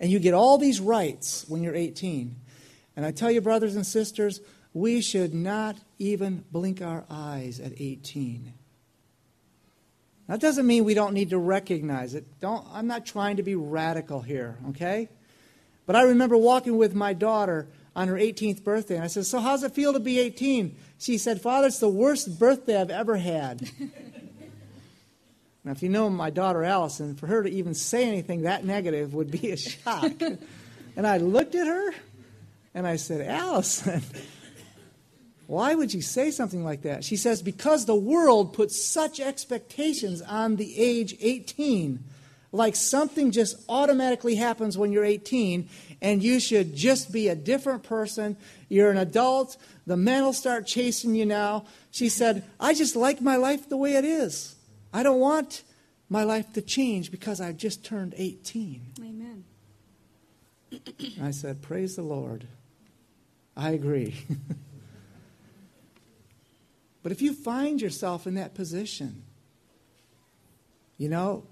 [0.00, 2.34] And you get all these rights when you're 18.
[2.96, 4.40] And I tell you, brothers and sisters,
[4.74, 8.52] we should not even blink our eyes at 18.
[10.26, 12.24] That doesn't mean we don't need to recognize it.
[12.40, 15.08] Don't, I'm not trying to be radical here, okay?
[15.86, 19.40] But I remember walking with my daughter on her 18th birthday, and I said, So,
[19.40, 20.76] how's it feel to be 18?
[20.98, 23.68] She said, Father, it's the worst birthday I've ever had.
[25.64, 29.14] now, if you know my daughter Allison, for her to even say anything that negative
[29.14, 30.12] would be a shock.
[30.96, 31.92] and I looked at her
[32.74, 34.02] and I said, Allison,
[35.46, 37.04] why would you say something like that?
[37.04, 42.04] She says, Because the world puts such expectations on the age 18
[42.52, 45.68] like something just automatically happens when you're 18
[46.02, 48.36] and you should just be a different person.
[48.68, 49.56] You're an adult.
[49.86, 51.66] The men will start chasing you now.
[51.92, 54.56] She said, I just like my life the way it is.
[54.92, 55.62] I don't want
[56.08, 58.94] my life to change because I've just turned 18.
[59.00, 59.44] Amen.
[61.22, 62.48] I said, Praise the Lord.
[63.56, 64.16] I agree.
[67.02, 69.22] but if you find yourself in that position,
[70.98, 71.44] you know,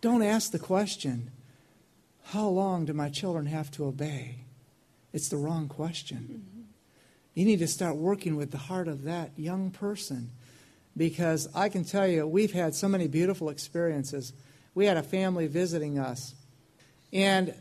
[0.00, 1.30] don't ask the question,
[2.24, 4.44] How long do my children have to obey?
[5.12, 6.18] It's the wrong question.
[6.18, 6.62] Mm-hmm.
[7.34, 10.30] You need to start working with the heart of that young person
[10.96, 14.32] because I can tell you, we've had so many beautiful experiences.
[14.74, 16.34] We had a family visiting us,
[17.12, 17.54] and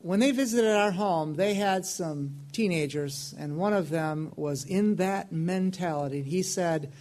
[0.00, 4.96] when they visited our home, they had some teenagers, and one of them was in
[4.96, 6.22] that mentality.
[6.22, 6.92] He said,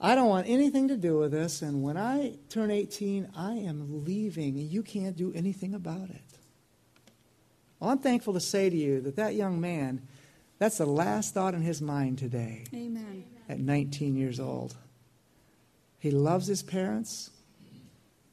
[0.00, 4.04] I don't want anything to do with this, and when I turn 18, I am
[4.04, 6.29] leaving, you can't do anything about it.
[7.80, 10.06] Well, I'm thankful to say to you that that young man,
[10.58, 12.64] that's the last thought in his mind today.
[12.74, 13.24] Amen.
[13.48, 14.76] At 19 years old.
[15.98, 17.30] He loves his parents,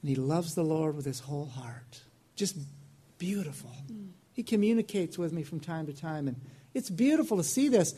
[0.01, 2.01] and he loves the Lord with his whole heart.
[2.35, 2.57] Just
[3.17, 3.71] beautiful.
[3.91, 4.09] Mm.
[4.33, 6.39] He communicates with me from time to time, and
[6.73, 7.95] it's beautiful to see this.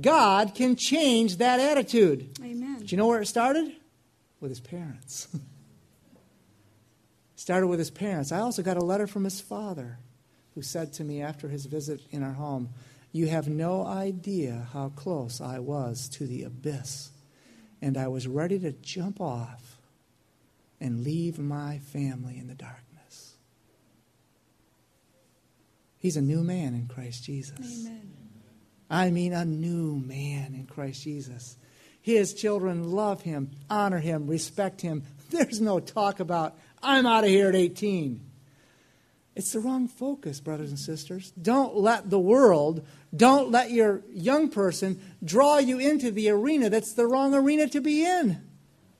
[0.00, 2.38] God can change that attitude.
[2.42, 2.78] Amen.
[2.78, 3.72] Do you know where it started?
[4.40, 5.28] With his parents.
[7.34, 8.32] Started with his parents.
[8.32, 9.98] I also got a letter from his father,
[10.54, 12.70] who said to me after his visit in our home,
[13.12, 17.10] You have no idea how close I was to the abyss.
[17.82, 19.78] And I was ready to jump off
[20.80, 23.34] and leave my family in the darkness.
[25.98, 27.86] He's a new man in Christ Jesus.
[27.86, 28.12] Amen.
[28.90, 31.56] I mean, a new man in Christ Jesus.
[32.02, 35.04] His children love him, honor him, respect him.
[35.30, 38.20] There's no talk about, I'm out of here at 18.
[39.36, 41.32] It's the wrong focus, brothers and sisters.
[41.40, 46.94] Don't let the world, don't let your young person draw you into the arena that's
[46.94, 48.42] the wrong arena to be in.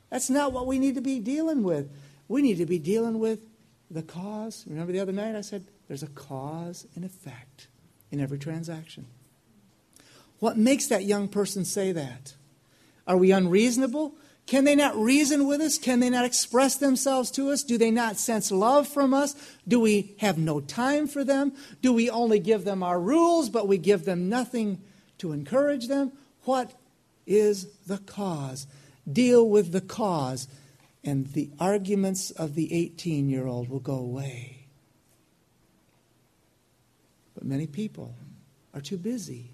[0.09, 1.91] That's not what we need to be dealing with.
[2.29, 3.41] We need to be dealing with
[3.91, 4.65] the cause.
[4.69, 7.69] Remember the other night I said there's a cause and effect
[8.11, 9.07] in every transaction.
[10.39, 12.35] What makes that young person say that?
[13.07, 14.15] Are we unreasonable?
[14.51, 15.79] Can they not reason with us?
[15.79, 17.63] Can they not express themselves to us?
[17.63, 19.37] Do they not sense love from us?
[19.69, 21.53] Do we have no time for them?
[21.83, 24.83] Do we only give them our rules, but we give them nothing
[25.19, 26.11] to encourage them?
[26.47, 26.73] What
[27.29, 28.67] is the cause?
[29.11, 30.49] Deal with the cause,
[31.05, 34.67] and the arguments of the 18 year old will go away.
[37.35, 38.17] But many people
[38.75, 39.53] are too busy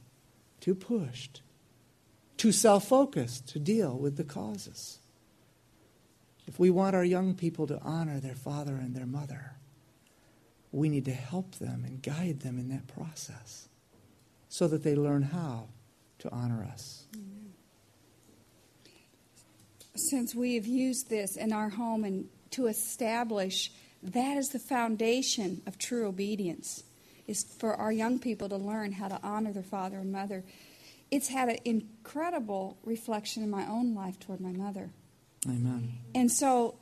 [0.59, 1.42] too pushed,
[2.37, 4.99] too self focused to deal with the causes.
[6.47, 9.57] If we want our young people to honor their father and their mother,
[10.70, 13.68] we need to help them and guide them in that process
[14.49, 15.68] so that they learn how
[16.20, 17.05] to honor us.
[19.95, 23.70] Since we have used this in our home and to establish
[24.03, 26.84] that is the foundation of true obedience
[27.26, 30.45] is for our young people to learn how to honor their father and mother.
[31.11, 34.91] It's had an incredible reflection in my own life toward my mother.
[35.47, 35.93] Amen.
[36.15, 36.79] And so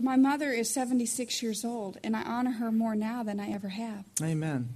[0.00, 3.68] my mother is 76 years old, and I honor her more now than I ever
[3.68, 4.04] have.
[4.22, 4.70] Amen.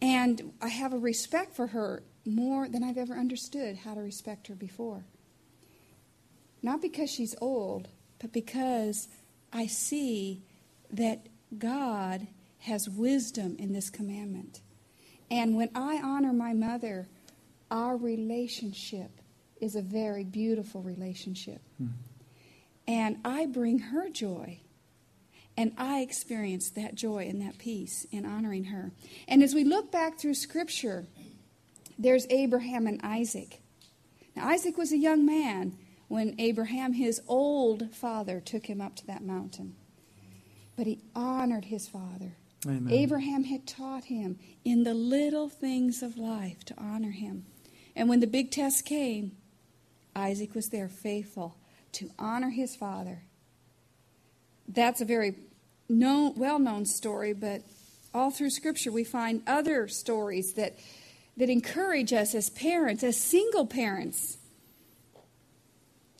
[0.00, 4.48] And I have a respect for her more than I've ever understood how to respect
[4.48, 5.04] her before.
[6.62, 9.08] Not because she's old, but because
[9.52, 10.42] I see
[10.90, 11.26] that
[11.56, 12.26] God
[12.60, 14.60] has wisdom in this commandment.
[15.30, 17.08] And when I honor my mother,
[17.70, 19.10] our relationship
[19.60, 21.60] is a very beautiful relationship.
[21.78, 21.88] Hmm.
[22.86, 24.60] And I bring her joy.
[25.56, 28.90] And I experience that joy and that peace in honoring her.
[29.28, 31.06] And as we look back through Scripture,
[31.96, 33.60] there's Abraham and Isaac.
[34.34, 39.06] Now, Isaac was a young man when Abraham, his old father, took him up to
[39.06, 39.76] that mountain.
[40.76, 42.36] But he honored his father.
[42.66, 42.92] Amen.
[42.92, 47.46] Abraham had taught him in the little things of life to honor him.
[47.96, 49.32] And when the big test came,
[50.16, 51.56] Isaac was there faithful
[51.92, 53.22] to honor his father.
[54.66, 55.36] That's a very
[55.88, 57.62] known, well known story, but
[58.12, 60.78] all through Scripture we find other stories that,
[61.36, 64.38] that encourage us as parents, as single parents,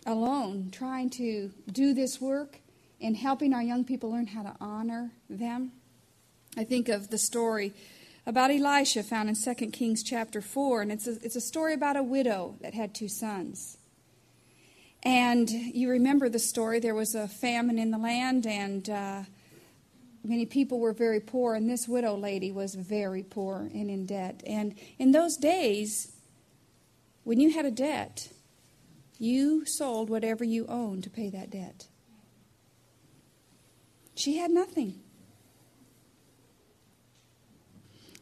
[0.06, 2.58] alone, trying to do this work
[3.00, 5.72] and helping our young people learn how to honor them.
[6.56, 7.72] I think of the story
[8.26, 11.96] about Elisha found in 2 Kings chapter 4, and it's a, it's a story about
[11.96, 13.76] a widow that had two sons.
[15.02, 16.80] And you remember the story.
[16.80, 19.22] There was a famine in the land, and uh,
[20.24, 24.42] many people were very poor, and this widow lady was very poor and in debt.
[24.46, 26.12] And in those days,
[27.24, 28.28] when you had a debt,
[29.18, 31.88] you sold whatever you owned to pay that debt.
[34.14, 35.03] She had nothing.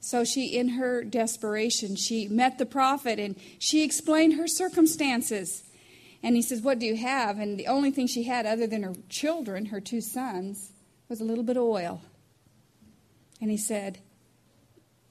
[0.05, 5.63] So she, in her desperation, she met the prophet and she explained her circumstances.
[6.25, 7.39] And he says, What do you have?
[7.39, 10.73] And the only thing she had, other than her children, her two sons,
[11.09, 12.03] was a little bit of oil.
[13.41, 14.01] And he said,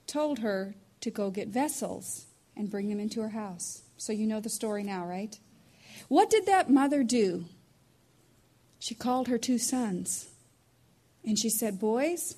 [0.07, 2.25] Told her to go get vessels
[2.57, 3.83] and bring them into her house.
[3.95, 5.39] So you know the story now, right?
[6.09, 7.45] What did that mother do?
[8.77, 10.27] She called her two sons
[11.23, 12.35] and she said, Boys,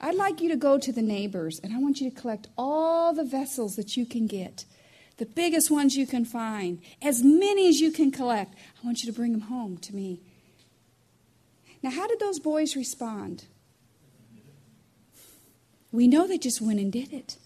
[0.00, 3.12] I'd like you to go to the neighbors and I want you to collect all
[3.12, 4.64] the vessels that you can get,
[5.16, 8.54] the biggest ones you can find, as many as you can collect.
[8.54, 10.20] I want you to bring them home to me.
[11.82, 13.46] Now, how did those boys respond?
[15.90, 17.36] We know they just went and did it.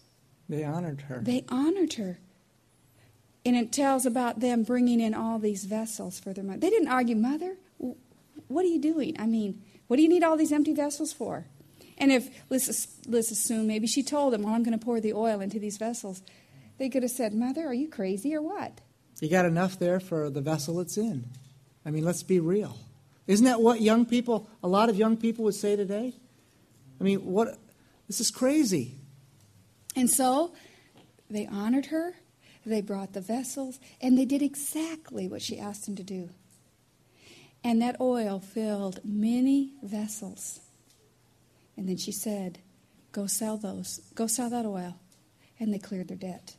[0.49, 1.21] They honored her.
[1.23, 2.19] They honored her.
[3.45, 6.59] And it tells about them bringing in all these vessels for their mother.
[6.59, 7.57] They didn't argue, Mother,
[8.49, 9.17] what are you doing?
[9.19, 11.47] I mean, what do you need all these empty vessels for?
[12.03, 15.13] And if, let's, let's assume maybe she told them, well, I'm going to pour the
[15.13, 16.21] oil into these vessels.
[16.77, 18.81] They could have said, Mother, are you crazy or what?
[19.21, 21.27] You got enough there for the vessel it's in.
[21.87, 22.77] I mean, let's be real.
[23.29, 26.13] Isn't that what young people, a lot of young people would say today?
[27.01, 27.57] I mean, what?
[28.09, 28.97] This is crazy.
[29.95, 30.55] And so
[31.31, 32.17] they honored her,
[32.67, 36.31] they brought the vessels, and they did exactly what she asked them to do.
[37.63, 40.59] And that oil filled many vessels.
[41.77, 42.59] And then she said,
[43.13, 44.97] Go sell those, go sell that oil.
[45.61, 46.57] And they cleared their debt.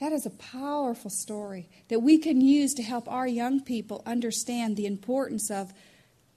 [0.00, 4.76] That is a powerful story that we can use to help our young people understand
[4.76, 5.72] the importance of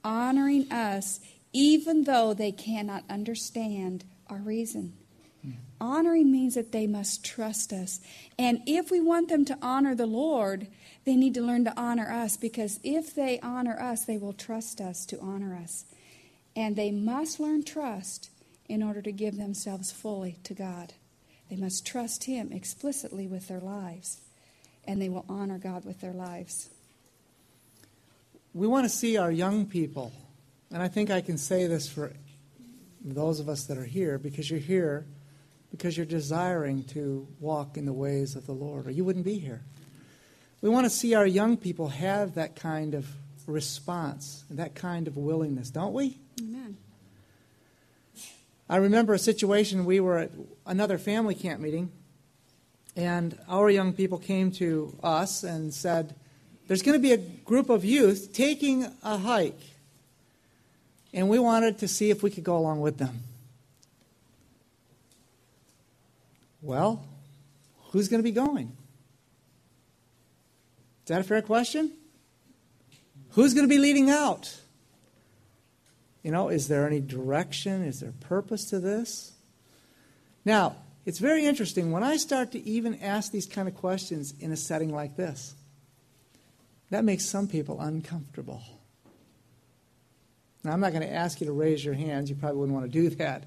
[0.04, 1.20] honoring us,
[1.52, 4.94] even though they cannot understand our reason.
[5.46, 5.58] Mm-hmm.
[5.82, 8.00] Honoring means that they must trust us.
[8.38, 10.68] And if we want them to honor the Lord,
[11.06, 14.80] they need to learn to honor us because if they honor us, they will trust
[14.80, 15.86] us to honor us.
[16.60, 18.32] And they must learn trust
[18.68, 20.92] in order to give themselves fully to God.
[21.50, 24.20] They must trust Him explicitly with their lives,
[24.84, 26.70] and they will honor God with their lives.
[28.54, 30.12] We want to see our young people,
[30.70, 32.12] and I think I can say this for
[33.02, 35.06] those of us that are here because you're here
[35.72, 39.40] because you're desiring to walk in the ways of the Lord, or you wouldn't be
[39.40, 39.62] here.
[40.60, 43.08] We want to see our young people have that kind of
[43.50, 46.18] response, that kind of willingness, don't we?
[46.40, 46.78] Amen.
[48.70, 50.32] I remember a situation we were at
[50.66, 51.92] another family camp meeting,
[52.96, 56.16] and our young people came to us and said,
[56.68, 59.60] There's going to be a group of youth taking a hike,
[61.14, 63.24] and we wanted to see if we could go along with them.
[66.62, 67.04] Well,
[67.92, 68.72] who's going to be going?
[71.04, 71.92] Is that a fair question?
[73.32, 74.60] Who's going to be leading out?
[76.24, 77.84] You know, is there any direction?
[77.84, 79.34] Is there purpose to this?
[80.44, 80.76] Now,
[81.06, 84.58] it's very interesting when I start to even ask these kind of questions in a
[84.58, 85.56] setting like this.
[86.90, 88.62] That makes some people uncomfortable.
[90.64, 92.30] Now, I'm not going to ask you to raise your hands.
[92.30, 93.46] You probably wouldn't want to do that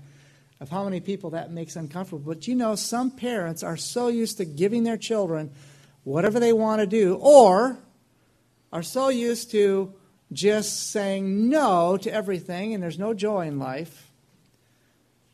[0.60, 2.22] of how many people that makes uncomfortable.
[2.24, 5.50] But you know, some parents are so used to giving their children
[6.04, 7.78] whatever they want to do, or
[8.72, 9.92] are so used to
[10.32, 14.10] just saying no to everything and there's no joy in life,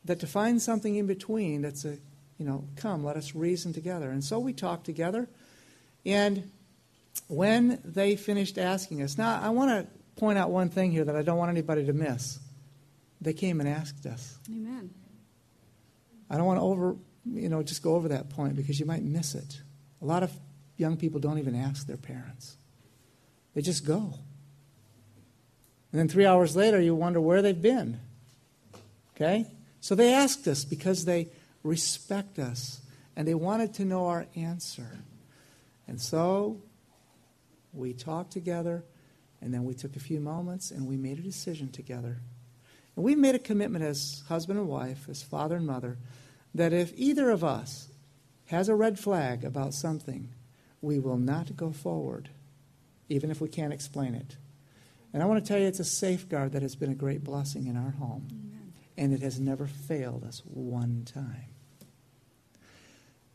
[0.05, 1.99] that to find something in between that's a,
[2.39, 4.11] you know, come, let us reason together.
[4.11, 5.29] And so we talked together.
[6.05, 6.51] And
[7.29, 11.15] when they finished asking us, now I want to point out one thing here that
[11.15, 12.39] I don't want anybody to miss.
[13.21, 14.39] They came and asked us.
[14.49, 14.91] Amen.
[16.31, 19.03] I don't want to over, you know, just go over that point because you might
[19.03, 19.61] miss it.
[20.03, 20.33] A lot of
[20.77, 22.57] young people don't even ask their parents.
[23.59, 24.15] They just go.
[25.91, 27.99] And then three hours later, you wonder where they've been.
[29.17, 29.47] Okay?
[29.81, 31.27] So they asked us because they
[31.65, 32.81] respect us
[33.17, 35.01] and they wanted to know our answer.
[35.89, 36.63] And so
[37.73, 38.85] we talked together
[39.43, 42.19] and then we took a few moments and we made a decision together.
[42.95, 45.99] And we made a commitment as husband and wife, as father and mother,
[46.55, 47.89] that if either of us
[48.47, 50.29] has a red flag about something,
[50.81, 52.29] we will not go forward,
[53.09, 54.37] even if we can't explain it.
[55.13, 57.67] And I want to tell you, it's a safeguard that has been a great blessing
[57.67, 58.29] in our home.
[58.31, 58.73] Amen.
[58.97, 61.55] And it has never failed us one time.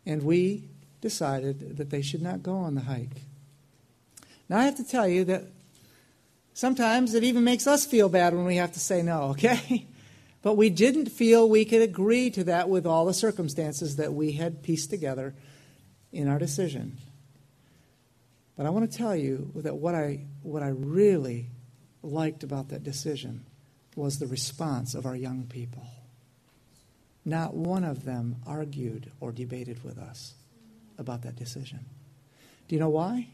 [0.06, 0.70] And we
[1.02, 3.22] decided that they should not go on the hike.
[4.50, 5.44] Now, I have to tell you that
[6.54, 9.88] sometimes it even makes us feel bad when we have to say no, okay?
[10.42, 14.34] But we didn't feel we could agree to that with all the circumstances that we
[14.34, 15.34] had pieced together
[16.12, 16.98] in our decision.
[18.56, 21.50] But I want to tell you that what I, what I really
[22.04, 23.46] liked about that decision
[23.96, 25.86] was the response of our young people.
[27.26, 30.34] Not one of them argued or debated with us
[30.98, 31.80] about that decision.
[32.68, 33.28] Do you know why?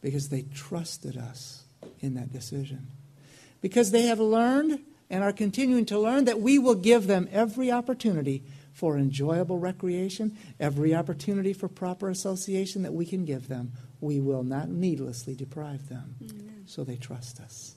[0.00, 1.64] Because they trusted us
[2.00, 2.88] in that decision.
[3.60, 4.80] Because they have learned
[5.10, 8.42] and are continuing to learn that we will give them every opportunity
[8.74, 13.72] for enjoyable recreation, every opportunity for proper association that we can give them.
[14.00, 16.16] We will not needlessly deprive them.
[16.20, 16.64] Amen.
[16.66, 17.76] So they trust us.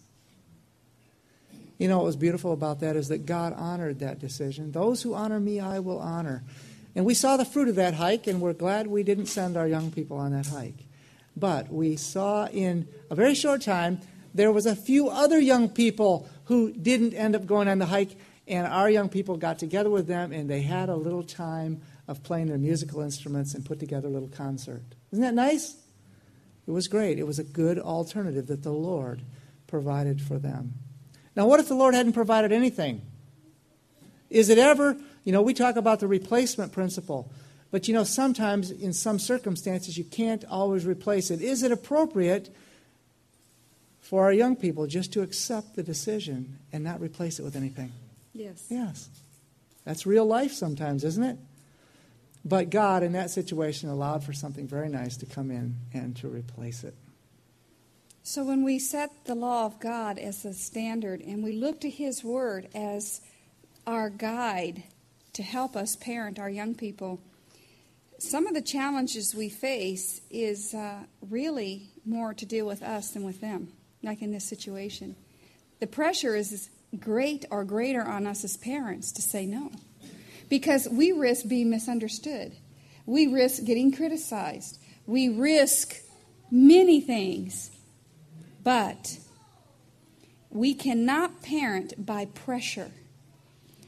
[1.78, 4.72] You know what was beautiful about that is that God honored that decision.
[4.72, 6.44] Those who honor me, I will honor.
[6.96, 9.68] And we saw the fruit of that hike, and we're glad we didn't send our
[9.68, 10.88] young people on that hike.
[11.36, 14.00] But we saw in a very short time
[14.34, 18.18] there was a few other young people who didn't end up going on the hike,
[18.48, 22.24] and our young people got together with them and they had a little time of
[22.24, 24.82] playing their musical instruments and put together a little concert.
[25.12, 25.76] Isn't that nice?
[26.66, 27.20] It was great.
[27.20, 29.22] It was a good alternative that the Lord
[29.68, 30.74] provided for them.
[31.36, 33.02] Now, what if the Lord hadn't provided anything?
[34.30, 37.32] Is it ever, you know, we talk about the replacement principle,
[37.72, 41.42] but you know, sometimes in some circumstances you can't always replace it.
[41.42, 42.50] Is it appropriate
[44.08, 47.92] for our young people just to accept the decision and not replace it with anything.
[48.38, 48.66] Yes.
[48.70, 49.10] Yes.
[49.84, 51.38] That's real life sometimes, isn't it?
[52.46, 56.28] But God, in that situation, allowed for something very nice to come in and to
[56.28, 56.96] replace it.
[58.24, 61.90] So when we set the law of God as the standard and we look to
[61.90, 63.22] His Word as
[63.86, 64.84] our guide
[65.34, 67.20] to help us parent our young people,
[68.20, 73.24] some of the challenges we face is uh, really more to deal with us than
[73.24, 73.70] with them,
[74.04, 75.16] like in this situation.
[75.80, 76.70] The pressure is
[77.00, 79.72] great or greater on us as parents to say no
[80.50, 82.54] because we risk being misunderstood.
[83.06, 84.80] We risk getting criticized.
[85.06, 85.96] We risk
[86.52, 87.72] many things.
[88.64, 89.20] But
[90.50, 92.92] we cannot parent by pressure.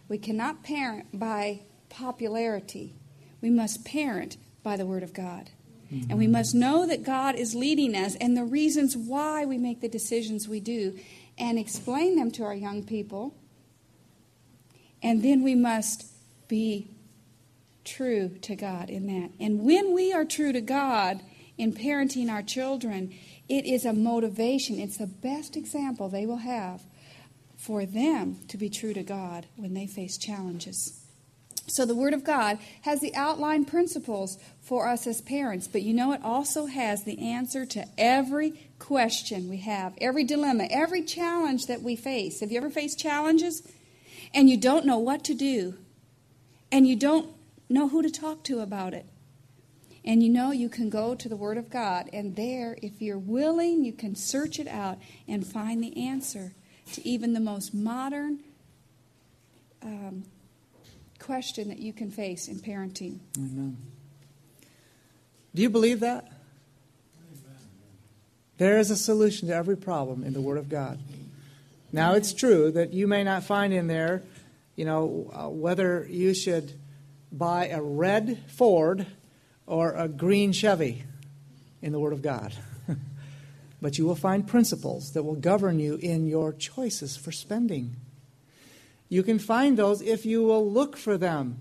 [0.08, 2.96] We cannot parent by popularity.
[3.42, 5.50] We must parent by the Word of God.
[5.92, 6.12] Mm-hmm.
[6.12, 9.82] And we must know that God is leading us and the reasons why we make
[9.82, 10.98] the decisions we do
[11.40, 13.34] and explain them to our young people.
[15.02, 16.06] And then we must
[16.48, 16.92] be
[17.86, 19.32] true to God in that.
[19.40, 21.22] And when we are true to God
[21.58, 23.14] in parenting our children,
[23.48, 24.80] it is a motivation.
[24.80, 26.82] It's the best example they will have
[27.58, 31.02] for them to be true to God when they face challenges.
[31.70, 35.94] So, the Word of God has the outline principles for us as parents, but you
[35.94, 41.68] know, it also has the answer to every question we have, every dilemma, every challenge
[41.68, 42.40] that we face.
[42.40, 43.64] Have you ever faced challenges
[44.34, 45.76] and you don't know what to do?
[46.72, 47.30] and you don't
[47.70, 49.06] know who to talk to about it.
[50.06, 53.18] And you know, you can go to the Word of God, and there, if you're
[53.20, 54.98] willing, you can search it out
[55.28, 56.54] and find the answer
[56.94, 58.40] to even the most modern
[59.84, 60.24] um,
[61.20, 63.20] question that you can face in parenting.
[63.38, 63.78] Amen.
[65.54, 66.32] Do you believe that?
[68.58, 71.00] There is a solution to every problem in the Word of God.
[71.92, 74.24] Now, it's true that you may not find in there
[74.80, 76.72] you know, uh, whether you should
[77.34, 79.06] buy a red Ford
[79.68, 81.04] or a green Chevy
[81.82, 82.54] in the Word of God.
[83.82, 87.98] but you will find principles that will govern you in your choices for spending.
[89.10, 91.60] You can find those if you will look for them.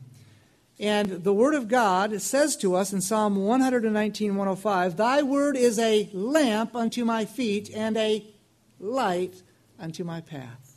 [0.79, 5.79] And the Word of God says to us in Psalm 119, 105, Thy Word is
[5.79, 8.25] a lamp unto my feet and a
[8.79, 9.43] light
[9.81, 10.77] unto my path.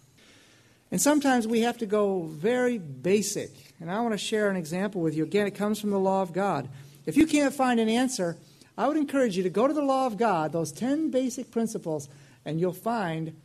[0.89, 3.51] And sometimes we have to go very basic.
[3.79, 5.23] And I want to share an example with you.
[5.23, 6.67] Again, it comes from the law of God.
[7.05, 8.37] If you can't find an answer,
[8.77, 12.09] I would encourage you to go to the law of God, those 10 basic principles,
[12.43, 13.39] and you'll find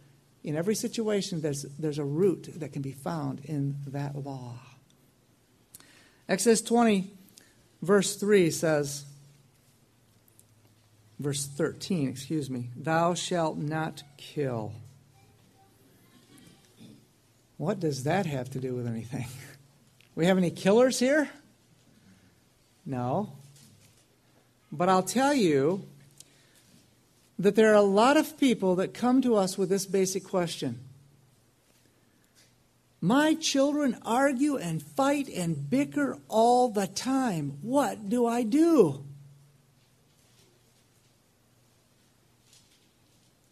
[0.47, 4.55] in every situation there's, there's a root that can be found in that law.
[6.28, 7.11] Exodus 20,
[7.82, 9.05] verse 3 says,
[11.18, 14.72] verse 13, excuse me, Thou shalt not kill.
[17.57, 19.26] What does that have to do with anything?
[20.14, 21.28] We have any killers here?
[22.86, 23.34] No.
[24.72, 25.86] But I'll tell you
[27.39, 30.80] that there are a lot of people that come to us with this basic question.
[33.01, 37.59] My children argue and fight and bicker all the time.
[37.61, 39.05] What do I do?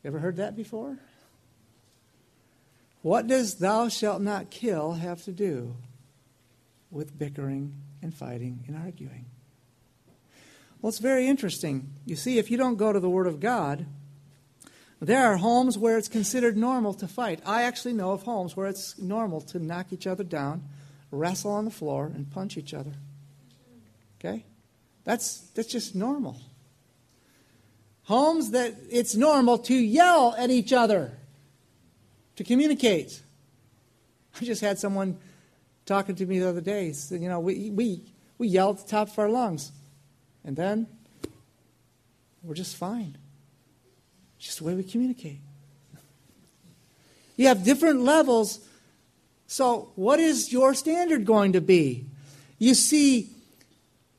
[0.04, 0.98] Ever heard that before?
[3.02, 5.76] What does thou shalt not kill have to do
[6.90, 9.26] with bickering and fighting and arguing?
[10.84, 11.94] Well, it's very interesting.
[12.04, 13.86] You see, if you don't go to the Word of God,
[15.00, 17.40] there are homes where it's considered normal to fight.
[17.46, 20.62] I actually know of homes where it's normal to knock each other down,
[21.10, 22.92] wrestle on the floor, and punch each other.
[24.20, 24.44] Okay?
[25.04, 26.38] That's, that's just normal.
[28.02, 31.16] Homes that it's normal to yell at each other
[32.36, 33.22] to communicate.
[34.38, 35.16] I just had someone
[35.86, 36.92] talking to me the other day.
[36.92, 38.02] Said, you know, we, we,
[38.36, 39.72] we yell at the top of our lungs,
[40.44, 40.86] and then
[42.42, 43.16] we're just fine.
[44.36, 45.40] It's just the way we communicate.
[47.36, 48.60] You have different levels.
[49.46, 52.06] So, what is your standard going to be?
[52.58, 53.30] You see,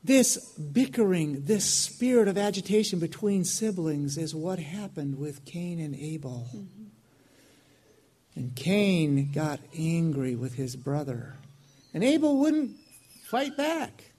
[0.03, 6.47] this bickering, this spirit of agitation between siblings is what happened with Cain and Abel.
[6.55, 6.83] Mm-hmm.
[8.35, 11.35] And Cain got angry with his brother.
[11.93, 12.75] And Abel wouldn't
[13.23, 14.11] fight back.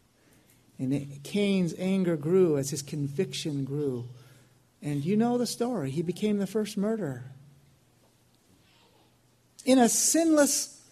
[0.79, 4.09] And Cain's anger grew as his conviction grew.
[4.83, 5.91] And you know the story.
[5.91, 7.25] He became the first murderer.
[9.65, 10.83] In a sinless,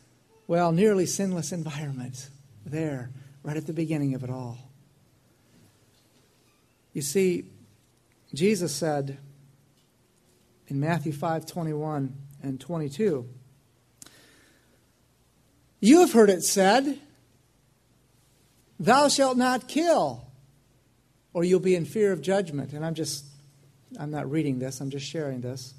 [0.47, 2.29] well, nearly sinless environment,
[2.65, 3.11] there,
[3.43, 4.59] right at the beginning of it all.
[6.93, 7.45] You see,
[8.33, 9.19] Jesus said,
[10.69, 13.29] in Matthew 5 21 and 22.
[15.81, 16.99] You have heard it said,
[18.85, 20.27] Thou shalt not kill,
[21.33, 22.75] or you'll be in fear of judgment.
[22.75, 23.25] And I'm just,
[23.99, 25.73] I'm not reading this, I'm just sharing this.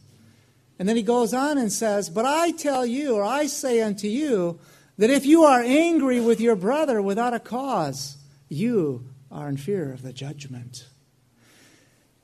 [0.80, 4.08] And then he goes on and says, But I tell you, or I say unto
[4.08, 4.60] you,
[4.98, 8.18] that if you are angry with your brother without a cause,
[8.50, 10.88] you are in fear of the judgment.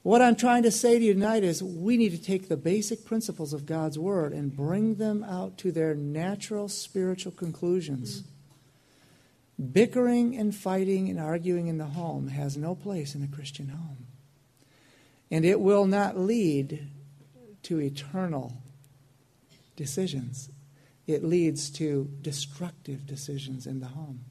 [0.02, 3.06] What I'm trying to say to you tonight is we need to take the basic
[3.06, 8.22] principles of God's Word and bring them out to their natural spiritual conclusions.
[8.22, 8.26] Mm.
[9.62, 14.08] Bickering and fighting and arguing in the home has no place in a Christian home.
[15.30, 16.90] And it will not lead
[17.64, 18.58] to eternal
[19.76, 20.50] decisions,
[21.06, 24.22] it leads to destructive decisions in the home.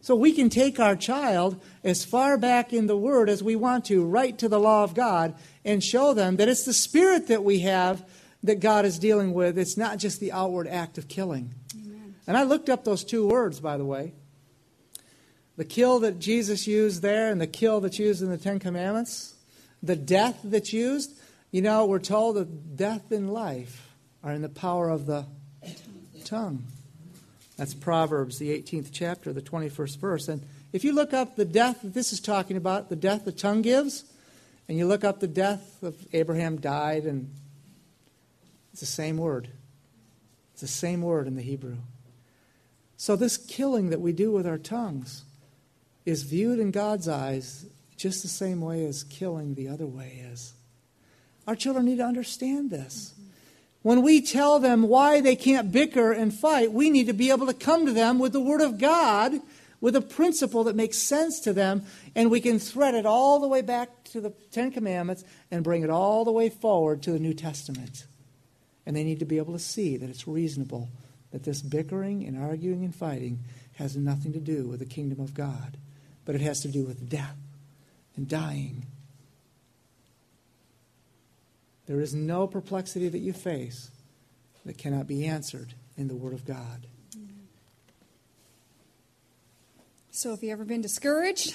[0.00, 3.86] So we can take our child as far back in the Word as we want
[3.86, 5.34] to, right to the law of God,
[5.64, 8.06] and show them that it's the spirit that we have
[8.42, 9.56] that God is dealing with.
[9.56, 11.54] It's not just the outward act of killing.
[11.74, 12.14] Amen.
[12.26, 14.12] And I looked up those two words, by the way.
[15.56, 19.34] The kill that Jesus used there and the kill that's used in the Ten Commandments,
[19.82, 21.16] the death that's used.
[21.52, 23.88] You know, we're told that death and life
[24.24, 25.26] are in the power of the
[26.24, 26.64] tongue.
[27.56, 30.28] That's Proverbs, the 18th chapter, the 21st verse.
[30.28, 30.42] And
[30.72, 33.62] if you look up the death that this is talking about, the death the tongue
[33.62, 34.04] gives,
[34.68, 37.32] and you look up the death of Abraham died, and
[38.72, 39.48] it's the same word.
[40.52, 41.76] It's the same word in the Hebrew.
[42.96, 45.23] So, this killing that we do with our tongues
[46.04, 50.54] is viewed in God's eyes just the same way as killing the other way is.
[51.46, 53.14] Our children need to understand this.
[53.82, 57.46] When we tell them why they can't bicker and fight, we need to be able
[57.46, 59.40] to come to them with the Word of God,
[59.80, 61.84] with a principle that makes sense to them,
[62.14, 65.82] and we can thread it all the way back to the Ten Commandments and bring
[65.82, 68.06] it all the way forward to the New Testament.
[68.86, 70.88] And they need to be able to see that it's reasonable
[71.30, 73.40] that this bickering and arguing and fighting
[73.74, 75.76] has nothing to do with the kingdom of God,
[76.24, 77.36] but it has to do with death
[78.16, 78.86] and dying
[81.86, 83.90] there is no perplexity that you face
[84.64, 86.86] that cannot be answered in the Word of God.
[90.10, 91.54] So, have you ever been discouraged?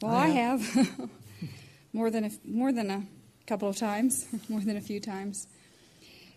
[0.00, 1.10] Well, I have, I have.
[1.92, 3.02] more than a, more than a
[3.46, 5.48] couple of times, more than a few times.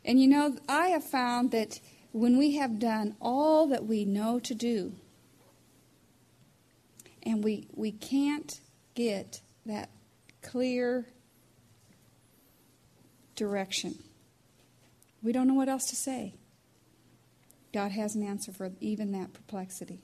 [0.03, 1.79] And you know, I have found that
[2.13, 4.93] when we have done all that we know to do,
[7.23, 8.59] and we we can't
[8.95, 9.89] get that
[10.41, 11.07] clear
[13.35, 13.95] direction.
[15.21, 16.35] We don't know what else to say.
[17.73, 20.03] God has an answer for even that perplexity.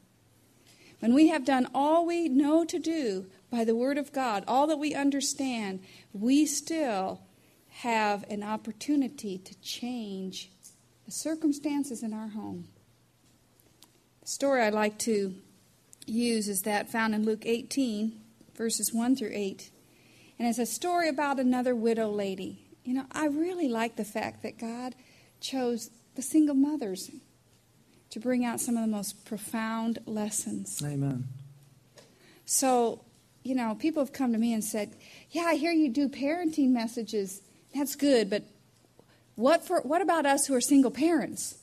[0.99, 4.67] When we have done all we know to do by the Word of God, all
[4.67, 7.21] that we understand, we still
[7.69, 10.49] have an opportunity to change
[11.05, 12.67] the circumstances in our home.
[14.21, 15.35] The story I like to
[16.09, 18.19] use is that found in Luke 18,
[18.55, 19.69] verses 1 through 8.
[20.37, 22.59] And it's a story about another widow lady.
[22.83, 24.95] You know, I really like the fact that God
[25.41, 27.11] chose the single mothers
[28.09, 30.81] to bring out some of the most profound lessons.
[30.83, 31.27] Amen.
[32.45, 33.05] So,
[33.43, 34.95] you know, people have come to me and said,
[35.29, 37.41] "Yeah, I hear you do parenting messages.
[37.75, 38.43] That's good, but
[39.35, 41.59] what for what about us who are single parents?"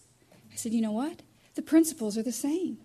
[0.53, 1.23] I said, "You know what?
[1.55, 2.79] The principles are the same.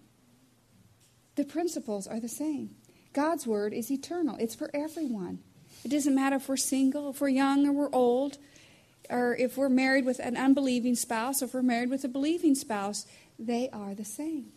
[1.35, 2.71] The principles are the same.
[3.13, 4.37] God's word is eternal.
[4.39, 5.39] It's for everyone.
[5.83, 8.37] It doesn't matter if we're single, if we're young or we're old,
[9.09, 12.55] or if we're married with an unbelieving spouse, or if we're married with a believing
[12.55, 13.05] spouse,
[13.39, 14.51] they are the same.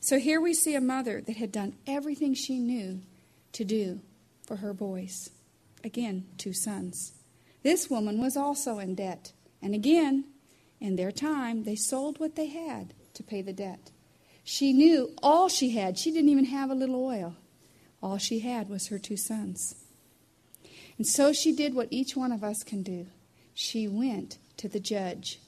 [0.00, 3.02] So here we see a mother that had done everything she knew
[3.52, 4.00] to do
[4.46, 5.30] for her boys.
[5.84, 7.12] Again, two sons.
[7.62, 9.32] This woman was also in debt.
[9.60, 10.24] And again,
[10.80, 13.90] in their time, they sold what they had to pay the debt.
[14.48, 15.98] She knew all she had.
[15.98, 17.34] She didn't even have a little oil.
[18.00, 19.74] All she had was her two sons.
[20.96, 23.08] And so she did what each one of us can do.
[23.54, 25.40] She went to the judge.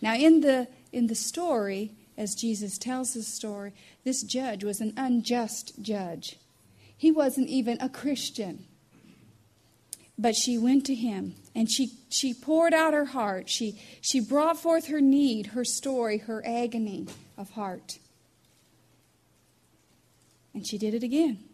[0.00, 4.94] Now, in the, in the story, as Jesus tells the story, this judge was an
[4.96, 6.36] unjust judge.
[6.96, 8.64] He wasn't even a Christian.
[10.18, 13.50] But she went to him and she, she poured out her heart.
[13.50, 17.98] She, she brought forth her need, her story, her agony of heart.
[20.56, 21.44] And she did it again.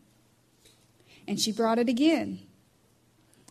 [1.26, 2.38] And she brought it again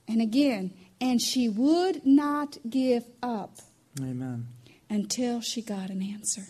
[0.07, 0.73] and again.
[1.01, 3.59] And she would not give up.
[3.99, 4.47] Amen.
[4.89, 6.43] Until she got an answer.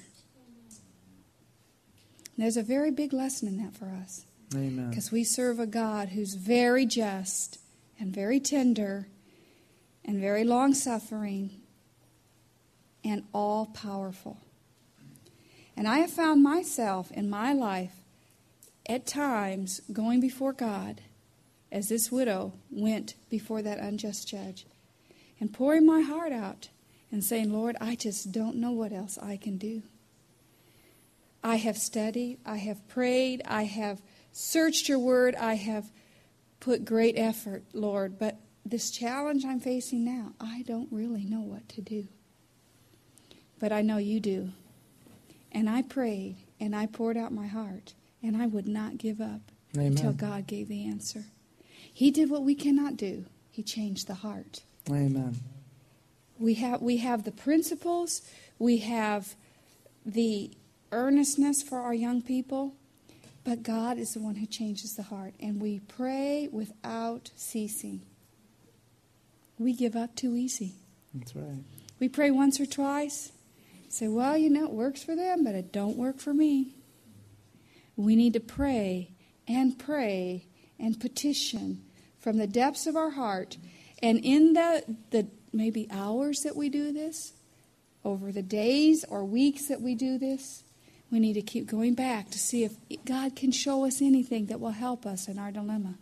[2.38, 4.26] There's a very big lesson in that for us.
[4.54, 4.92] Amen.
[4.92, 7.58] Because we serve a God who's very just
[8.00, 9.08] and very tender
[10.06, 11.60] and very long suffering
[13.04, 14.38] and all powerful.
[15.76, 18.01] And I have found myself in my life
[18.88, 21.02] at times going before God,
[21.72, 24.66] as this widow went before that unjust judge,
[25.40, 26.70] and pouring my heart out
[27.12, 29.84] and saying, Lord, I just don't know what else I can do.
[31.44, 34.02] I have studied, I have prayed, I have
[34.32, 35.92] searched your word, I have
[36.60, 41.68] put great effort, Lord, but this challenge I'm facing now, I don't really know what
[41.70, 42.08] to do.
[43.60, 44.52] But I know you do.
[45.52, 47.94] And I prayed and I poured out my heart
[48.24, 49.42] and I would not give up
[49.76, 49.88] Amen.
[49.88, 51.26] until God gave the answer.
[51.94, 53.26] He did what we cannot do.
[53.50, 54.62] He changed the heart.
[54.90, 55.38] Amen.
[56.40, 58.22] We have we have the principles,
[58.58, 59.36] we have
[60.06, 60.52] the
[60.92, 62.74] earnestness for our young people,
[63.44, 68.02] but God is the one who changes the heart and we pray without ceasing.
[69.60, 70.74] We give up too easy.
[71.14, 71.64] That's right.
[72.00, 73.32] We pray once or twice,
[73.90, 76.74] say, well, you know, it works for them, but it don't work for me.
[77.96, 79.12] We need to pray
[79.48, 80.46] and pray
[80.80, 81.84] and petition
[82.20, 83.58] from the depths of our heart.
[84.02, 87.34] And in the, the maybe hours that we do this,
[88.04, 90.64] over the days or weeks that we do this,
[91.12, 92.74] we need to keep going back to see if
[93.06, 95.96] God can show us anything that will help us in our dilemma.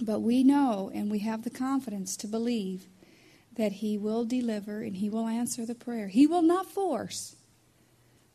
[0.00, 2.86] But we know and we have the confidence to believe
[3.56, 6.08] that He will deliver and He will answer the prayer.
[6.08, 7.36] He will not force,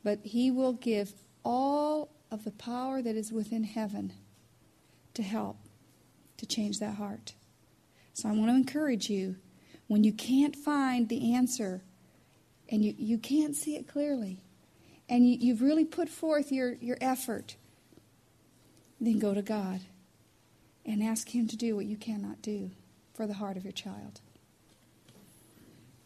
[0.04, 1.14] but He will give
[1.44, 4.14] all of the power that is within heaven
[5.14, 5.58] to help
[6.38, 7.34] to change that heart.
[8.14, 9.36] So I want to encourage you
[9.88, 11.82] when you can't find the answer
[12.70, 14.42] and you, you can't see it clearly
[15.10, 17.56] and you, you've really put forth your, your effort,
[19.02, 19.82] then go to God
[20.86, 22.72] and ask Him to do what you cannot do
[23.14, 24.22] for the heart of your child.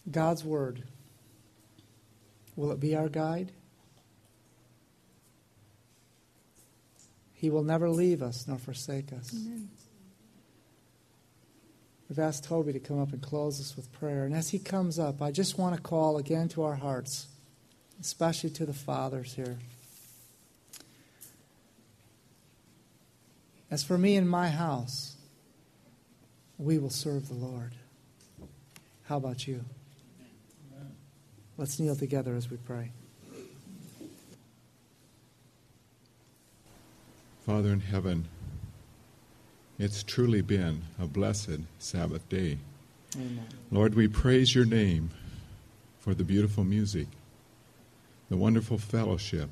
[0.10, 0.84] God's Word,
[2.56, 3.52] will it be our guide?
[7.44, 9.34] He will never leave us nor forsake us.
[9.34, 9.68] Amen.
[12.08, 14.24] We've asked Toby to come up and close us with prayer.
[14.24, 17.28] And as he comes up, I just want to call again to our hearts,
[18.00, 19.58] especially to the fathers here.
[23.70, 25.18] As for me and my house,
[26.58, 27.74] we will serve the Lord.
[29.04, 29.66] How about you?
[31.58, 32.92] Let's kneel together as we pray.
[37.46, 38.30] Father in heaven,
[39.78, 42.58] it's truly been a blessed Sabbath day.
[43.18, 43.46] Amen.
[43.70, 45.10] Lord, we praise your name
[46.00, 47.08] for the beautiful music,
[48.30, 49.50] the wonderful fellowship,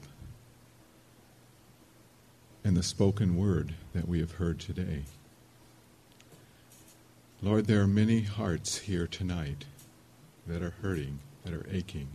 [2.64, 5.04] and the spoken word that we have heard today.
[7.42, 9.66] Lord, there are many hearts here tonight
[10.48, 12.08] that are hurting, that are aching.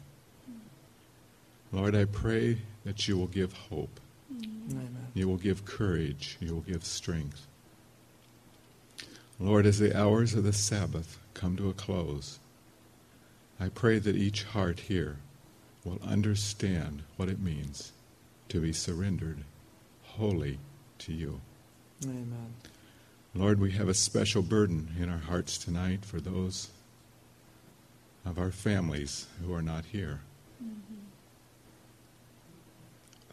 [1.70, 4.00] Lord, I pray that you will give hope.
[4.70, 5.08] Amen.
[5.14, 6.36] You will give courage.
[6.40, 7.46] You will give strength.
[9.38, 12.38] Lord, as the hours of the Sabbath come to a close,
[13.60, 15.18] I pray that each heart here
[15.84, 17.92] will understand what it means
[18.48, 19.44] to be surrendered
[20.02, 20.58] wholly
[20.98, 21.40] to you.
[22.04, 22.54] Amen.
[23.34, 26.70] Lord, we have a special burden in our hearts tonight for those
[28.24, 30.20] of our families who are not here.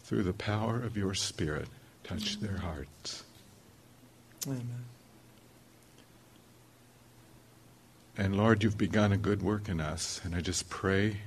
[0.03, 1.67] Through the power of your Spirit,
[2.03, 3.23] touch their hearts.
[4.45, 4.85] Amen.
[8.17, 11.17] And Lord, you've begun a good work in us, and I just pray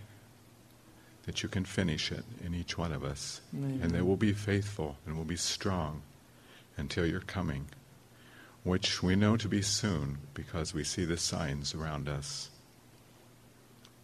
[1.24, 3.40] that you can finish it in each one of us.
[3.54, 3.80] Amen.
[3.82, 6.02] And that we'll be faithful and we'll be strong
[6.76, 7.66] until you're coming,
[8.62, 12.50] which we know to be soon because we see the signs around us.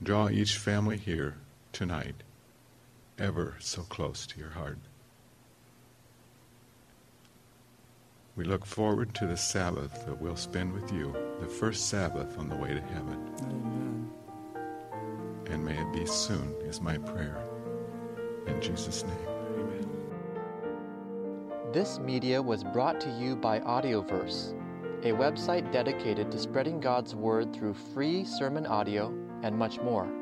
[0.02, 1.36] Draw each family here
[1.72, 2.16] tonight
[3.22, 4.78] ever so close to your heart.
[8.34, 12.48] We look forward to the Sabbath that we'll spend with you, the first Sabbath on
[12.48, 13.30] the way to heaven.
[13.42, 14.10] Amen.
[15.50, 17.40] And may it be soon, is my prayer.
[18.48, 19.88] In Jesus' name, amen.
[21.72, 24.52] This media was brought to you by Audioverse,
[25.04, 29.14] a website dedicated to spreading God's Word through free sermon audio
[29.44, 30.21] and much more.